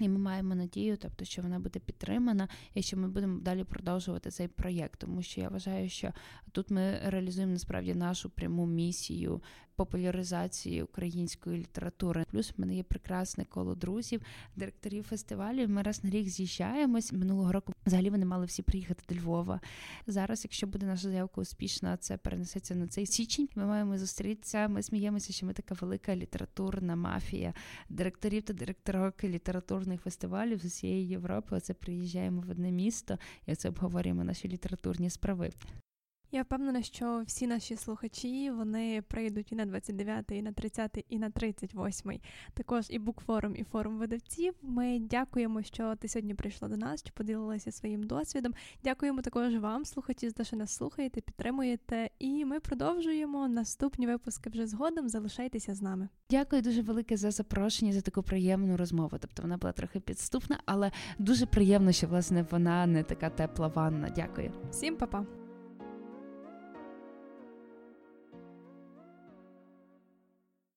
І 0.00 0.08
ми 0.08 0.18
маємо 0.18 0.54
надію, 0.54 0.96
тобто, 0.96 1.24
що 1.24 1.42
вона 1.42 1.58
буде 1.58 1.78
підтримана, 1.78 2.48
і 2.74 2.82
що 2.82 2.96
ми 2.96 3.08
будемо 3.08 3.40
далі 3.40 3.64
продовжувати 3.64 4.30
цей 4.30 4.48
проєкт, 4.48 5.00
тому 5.00 5.22
що 5.22 5.40
я 5.40 5.48
вважаю, 5.48 5.88
що 5.88 6.12
тут 6.52 6.70
ми 6.70 6.98
реалізуємо 7.04 7.52
насправді 7.52 7.94
нашу 7.94 8.30
пряму 8.30 8.66
місію 8.66 9.42
популяризації 9.76 10.82
української 10.82 11.58
літератури. 11.58 12.24
Плюс 12.30 12.50
в 12.50 12.60
мене 12.60 12.74
є 12.74 12.82
прекрасне 12.82 13.44
коло 13.44 13.74
друзів, 13.74 14.22
директорів 14.56 15.04
фестивалів. 15.04 15.70
Ми 15.70 15.82
раз 15.82 16.04
на 16.04 16.10
рік 16.10 16.28
з'їжджаємось. 16.28 17.12
Минулого 17.12 17.52
року 17.52 17.72
взагалі 17.86 18.10
вони 18.10 18.24
мали 18.24 18.46
всі 18.46 18.62
приїхати 18.62 19.02
до 19.08 19.20
Львова. 19.20 19.60
Зараз, 20.06 20.44
якщо 20.44 20.66
буде 20.66 20.86
наша 20.86 21.02
заявка 21.02 21.40
успішна, 21.40 21.96
це 21.96 22.16
перенесеться 22.16 22.74
на 22.74 22.86
цей 22.86 23.06
січень. 23.06 23.48
Ми 23.54 23.66
маємо 23.66 23.98
зустрітися. 23.98 24.68
Ми 24.68 24.82
сміємося, 24.82 25.32
що 25.32 25.46
ми 25.46 25.52
така 25.52 25.74
велика 25.74 26.16
літературна 26.16 26.96
мафія 26.96 27.54
директорів 27.88 28.42
та 28.42 28.52
директорок 28.52 29.24
літературних 29.24 30.00
фестивалів 30.00 30.58
з 30.58 30.64
усієї 30.64 31.08
Європи. 31.08 31.56
Оце 31.56 31.74
приїжджаємо 31.74 32.40
в 32.46 32.50
одне 32.50 32.70
місто 32.70 33.18
і 33.46 33.52
оце 33.52 33.68
обговорюємо 33.68 34.24
наші 34.24 34.48
літературні 34.48 35.10
справи. 35.10 35.50
Я 36.34 36.42
впевнена, 36.42 36.82
що 36.82 37.22
всі 37.26 37.46
наші 37.46 37.76
слухачі 37.76 38.50
вони 38.50 39.02
прийдуть 39.08 39.52
і 39.52 39.54
на 39.54 39.66
29, 39.66 40.24
і 40.30 40.42
на 40.42 40.52
30, 40.52 41.04
і 41.08 41.18
на 41.18 41.30
38. 41.30 42.20
Також 42.54 42.86
і 42.88 42.98
букфорум, 42.98 43.56
і 43.56 43.64
форум 43.64 43.98
видавців. 43.98 44.54
Ми 44.62 44.98
дякуємо, 44.98 45.62
що 45.62 45.96
ти 45.96 46.08
сьогодні 46.08 46.34
прийшла 46.34 46.68
до 46.68 46.76
нас, 46.76 47.00
що 47.00 47.10
поділилася 47.14 47.72
своїм 47.72 48.02
досвідом. 48.02 48.52
Дякуємо 48.84 49.22
також 49.22 49.56
вам, 49.56 49.84
слухачі, 49.84 50.28
за 50.28 50.34
те, 50.34 50.44
що 50.44 50.56
нас 50.56 50.74
слухаєте, 50.74 51.20
підтримуєте. 51.20 52.10
І 52.18 52.44
ми 52.44 52.60
продовжуємо 52.60 53.48
наступні 53.48 54.06
випуски 54.06 54.50
вже 54.50 54.66
згодом. 54.66 55.08
Залишайтеся 55.08 55.74
з 55.74 55.82
нами. 55.82 56.08
Дякую 56.30 56.62
дуже 56.62 56.82
велике 56.82 57.16
за 57.16 57.30
запрошення 57.30 57.92
за 57.92 58.00
таку 58.00 58.22
приємну 58.22 58.76
розмову. 58.76 59.18
Тобто 59.20 59.42
вона 59.42 59.56
була 59.56 59.72
трохи 59.72 60.00
підступна, 60.00 60.60
але 60.66 60.90
дуже 61.18 61.46
приємно, 61.46 61.92
що 61.92 62.06
власне 62.06 62.46
вона 62.50 62.86
не 62.86 63.02
така 63.02 63.30
тепла 63.30 63.68
ванна. 63.68 64.12
Дякую. 64.16 64.52
Всім 64.70 64.96
па-па! 64.96 65.41